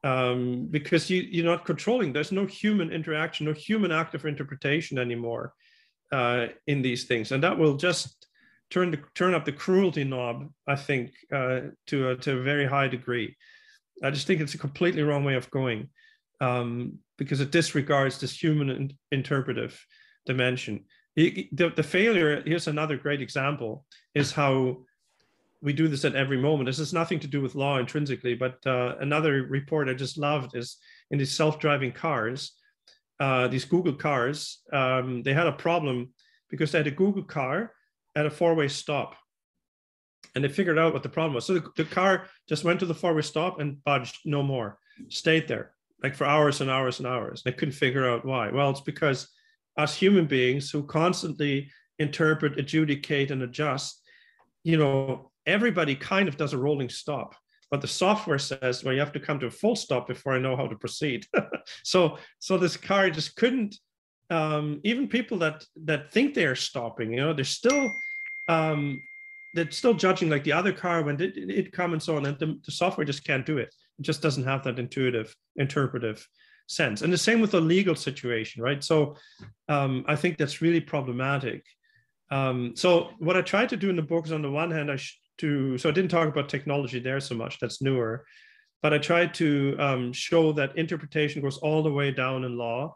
[0.03, 5.53] um, because you, you're not controlling, there's no human interaction, no human active interpretation anymore
[6.11, 7.31] uh, in these things.
[7.31, 8.27] And that will just
[8.73, 10.49] turn the turn up the cruelty knob.
[10.67, 13.35] I think uh, to a, to a very high degree.
[14.03, 15.89] I just think it's a completely wrong way of going
[16.41, 19.79] um, because it disregards this human in, interpretive
[20.25, 20.85] dimension.
[21.15, 24.77] The, the, failure here's another great example is how
[25.61, 26.65] we do this at every moment.
[26.65, 30.55] This has nothing to do with law intrinsically, but uh, another report I just loved
[30.55, 30.77] is
[31.11, 32.53] in these self-driving cars,
[33.19, 34.61] uh, these Google cars.
[34.73, 36.13] Um, they had a problem
[36.49, 37.73] because they had a Google car
[38.15, 39.15] at a four-way stop.
[40.35, 41.45] And they figured out what the problem was.
[41.45, 44.77] So the, the car just went to the four-way stop and budged no more
[45.09, 47.41] stayed there like for hours and hours and hours.
[47.43, 48.51] They couldn't figure out why.
[48.51, 49.29] Well it's because
[49.77, 54.01] us human beings who constantly interpret adjudicate and adjust
[54.63, 57.35] you know everybody kind of does a rolling stop
[57.69, 60.39] but the software says well you have to come to a full stop before i
[60.39, 61.25] know how to proceed.
[61.83, 63.77] So so this car just couldn't
[64.29, 67.91] um, even people that that think they're stopping, you know, they're still
[68.47, 69.01] um,
[69.53, 72.25] they're still judging like the other car when it, it come and so on.
[72.25, 73.73] And the, the software just can't do it.
[73.99, 76.27] It just doesn't have that intuitive, interpretive
[76.67, 77.01] sense.
[77.01, 78.83] And the same with the legal situation, right?
[78.83, 79.15] So
[79.69, 81.63] um, I think that's really problematic.
[82.31, 84.91] Um, so what I tried to do in the book is on the one hand,
[84.91, 87.59] I sh- to so I didn't talk about technology there so much.
[87.59, 88.25] That's newer,
[88.81, 92.95] but I tried to um, show that interpretation goes all the way down in law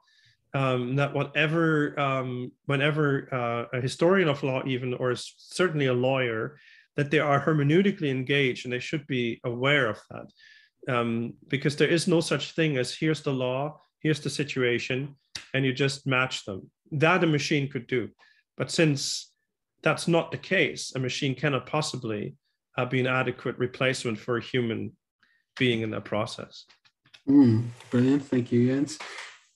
[0.57, 6.57] um, that whatever, um, whenever uh, a historian of law, even, or certainly a lawyer,
[6.95, 10.27] that they are hermeneutically engaged and they should be aware of that.
[10.93, 15.15] Um, because there is no such thing as here's the law, here's the situation,
[15.53, 16.71] and you just match them.
[16.91, 18.09] That a machine could do.
[18.57, 19.31] But since
[19.83, 20.93] that's not the case.
[20.95, 22.35] A machine cannot possibly
[22.77, 24.91] uh, be an adequate replacement for a human
[25.57, 26.65] being in that process.
[27.29, 28.23] Mm, brilliant.
[28.25, 28.97] Thank you, Jens.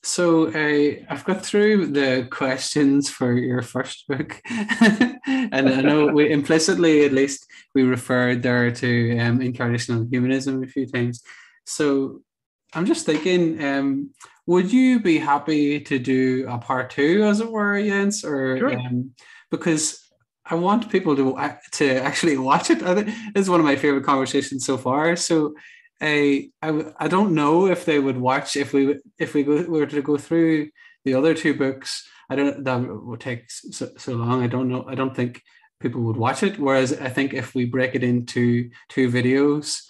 [0.04, 6.30] So uh, I've got through the questions for your first book, and I know we
[6.30, 11.22] implicitly, at least, we referred there to um, incarnational humanism a few times.
[11.66, 12.22] So
[12.74, 14.10] I'm just thinking, um,
[14.46, 18.76] would you be happy to do a part two, as it were, Jens, or sure.
[18.76, 19.12] um,
[19.52, 20.02] because
[20.44, 21.38] I want people to
[21.72, 22.82] to actually watch it.
[22.82, 25.14] I think it's one of my favorite conversations so far.
[25.14, 25.54] So
[26.02, 29.86] I, I I don't know if they would watch if we if we go, were
[29.86, 30.70] to go through
[31.04, 32.08] the other two books.
[32.28, 34.42] I don't that would take so, so long.
[34.42, 34.84] I don't know.
[34.88, 35.42] I don't think
[35.80, 36.58] people would watch it.
[36.58, 39.80] Whereas I think if we break it into two videos,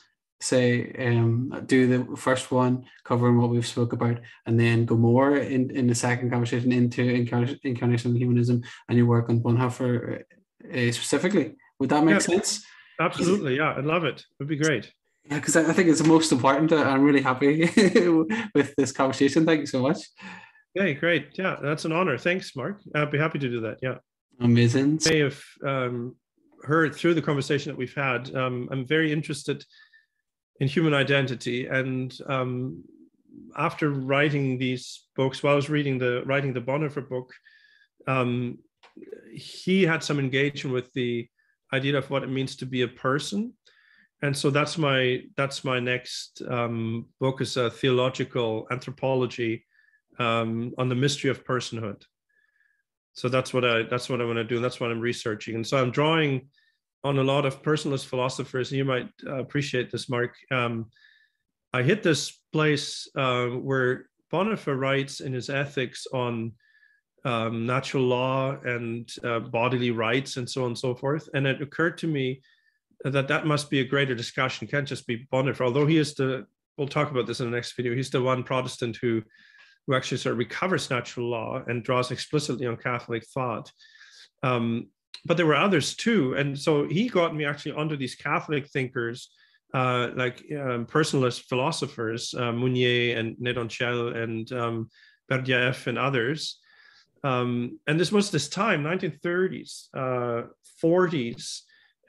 [0.41, 5.37] say um, do the first one covering what we've spoke about, and then go more
[5.37, 11.55] in in the second conversation into incarnational humanism and your work on Bonhoeffer uh, specifically.
[11.79, 12.65] Would that make yeah, sense?
[13.01, 13.57] Absolutely.
[13.57, 14.21] Yeah, I'd love it.
[14.21, 14.93] It would be great.
[15.25, 16.73] Yeah, because I think it's the most important.
[16.73, 17.63] I'm really happy
[18.55, 19.47] with this conversation.
[19.47, 19.99] Thank you so much.
[20.77, 21.29] Okay, great.
[21.35, 22.19] Yeah, that's an honor.
[22.19, 22.81] Thanks, Mark.
[22.95, 23.79] I'd be happy to do that.
[23.83, 23.99] Yeah.
[24.41, 24.99] Amazing.
[25.05, 26.17] You may have um,
[26.65, 28.35] heard through the conversation that we've had.
[28.35, 29.65] Um, I'm very interested
[30.61, 32.83] in human identity, and um,
[33.57, 37.33] after writing these books, while I was reading the writing the Bonhoeffer book,
[38.07, 38.59] um,
[39.33, 41.29] he had some engagement with the
[41.73, 43.53] idea of what it means to be a person
[44.23, 49.65] and so that's my that's my next um, book is a theological anthropology
[50.19, 52.03] um, on the mystery of personhood
[53.15, 55.55] so that's what i that's what i want to do and that's what i'm researching
[55.55, 56.49] and so i'm drawing
[57.05, 60.87] on a lot of personalist philosophers and you might uh, appreciate this mark um,
[61.73, 66.53] i hit this place uh, where bonhoeffer writes in his ethics on
[67.25, 71.29] um, natural law and uh, bodily rights and so on and so forth.
[71.35, 72.43] And it occurred to me
[73.05, 74.67] that that must be a greater discussion.
[74.67, 76.47] Can't just be Bonhoeffer, although he is the,
[76.77, 79.23] we'll talk about this in the next video, he's the one Protestant who,
[79.87, 83.71] who actually sort of recovers natural law and draws explicitly on Catholic thought.
[84.43, 84.89] Um,
[85.25, 86.35] but there were others too.
[86.35, 89.31] And so he got me actually onto these Catholic thinkers,
[89.75, 94.91] uh, like um, personalist philosophers, uh, Mounier and Nédoncelle and um,
[95.31, 96.59] and others,
[97.25, 100.49] um, and this was this time, 1930s, uh,
[100.83, 101.61] 40s,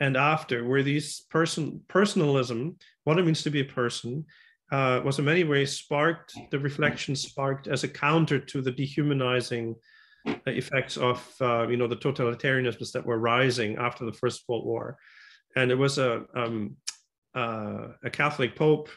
[0.04, 2.76] and after, where these person personalism,
[3.06, 4.26] what it means to be a person,
[4.70, 6.34] uh, was in many ways sparked.
[6.52, 9.76] The reflection sparked as a counter to the dehumanizing
[10.46, 14.98] effects of uh, you know the totalitarianisms that were rising after the First World War,
[15.56, 16.76] and it was a um,
[17.34, 18.90] uh, a Catholic Pope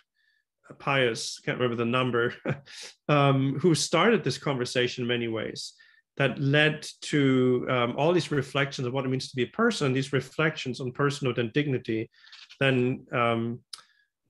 [0.80, 2.34] Pius, can't remember the number,
[3.08, 5.74] um, who started this conversation in many ways
[6.16, 9.92] that led to um, all these reflections of what it means to be a person,
[9.92, 12.10] these reflections on personhood and dignity,
[12.58, 13.60] then um,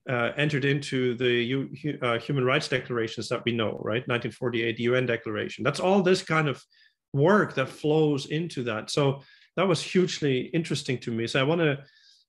[0.08, 4.06] uh, entered into the U, uh, human rights declarations that we know, right?
[4.08, 5.64] 1948 UN Declaration.
[5.64, 6.62] That's all this kind of
[7.12, 8.90] work that flows into that.
[8.90, 9.22] So
[9.56, 11.26] that was hugely interesting to me.
[11.26, 11.78] So I want to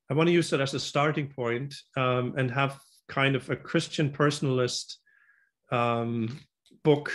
[0.09, 2.79] I want to use that as a starting point, um, and have
[3.09, 4.95] kind of a Christian personalist
[5.71, 6.39] um,
[6.83, 7.11] book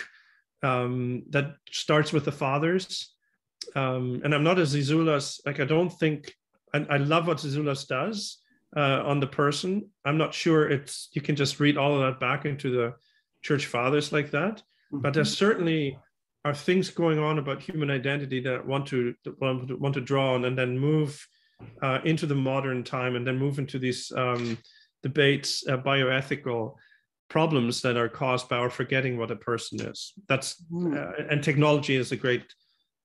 [0.62, 3.14] um, that starts with the fathers.
[3.76, 6.34] Um, and I'm not a Zizioulas, like I don't think,
[6.74, 8.38] I, I love what Zizioulas does
[8.76, 9.88] uh, on the person.
[10.04, 12.94] I'm not sure it's, you can just read all of that back into the
[13.42, 14.56] church fathers like that.
[14.56, 15.00] Mm-hmm.
[15.00, 15.98] But there certainly
[16.44, 20.00] are things going on about human identity that I want to, want to, want to
[20.00, 21.24] draw on and then move
[21.82, 24.58] uh, into the modern time and then move into these um,
[25.02, 26.74] debates, uh, bioethical
[27.32, 30.12] problems that are caused by our forgetting what a person is.
[30.28, 30.94] That's mm.
[30.94, 32.44] uh, and technology is a great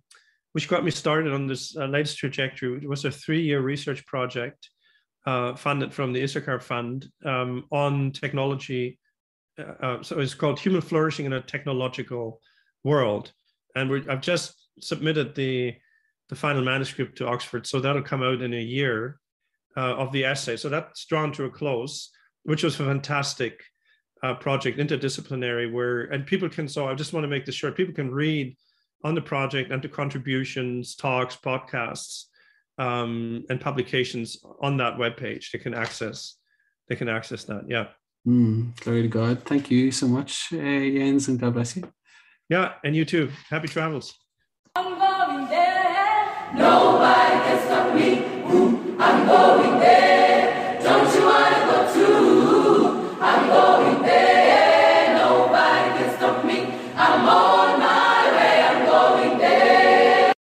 [0.53, 2.79] which got me started on this uh, latest trajectory.
[2.83, 4.71] It was a three-year research project
[5.27, 8.99] uh, funded from the Issachar Fund um, on technology.
[9.59, 12.41] Uh, uh, so it's called Human Flourishing in a Technological
[12.85, 13.33] World,
[13.75, 15.75] and I've just submitted the
[16.33, 17.67] the final manuscript to Oxford.
[17.67, 19.21] So that'll come out in a year
[19.77, 20.57] uh, of the essay.
[20.57, 22.11] So that's drawn to a close,
[22.45, 23.63] which was a fantastic
[24.23, 26.67] uh, project, interdisciplinary, where and people can.
[26.69, 27.77] So I just want to make this short.
[27.77, 28.57] People can read
[29.05, 32.25] on the project and the contributions, talks, podcasts,
[32.79, 35.51] um, and publications on that webpage.
[35.51, 36.39] They can access.
[36.89, 37.65] They can access that.
[37.69, 37.89] Yeah.
[38.27, 39.43] Mm, glory to God.
[39.45, 41.93] Thank you so much, uh, Jens, and God bless you.
[42.49, 43.31] Yeah, and you too.
[43.51, 44.15] Happy travels.
[46.55, 48.19] Nobody can stop me.
[48.53, 50.12] Ooh, I'm going there.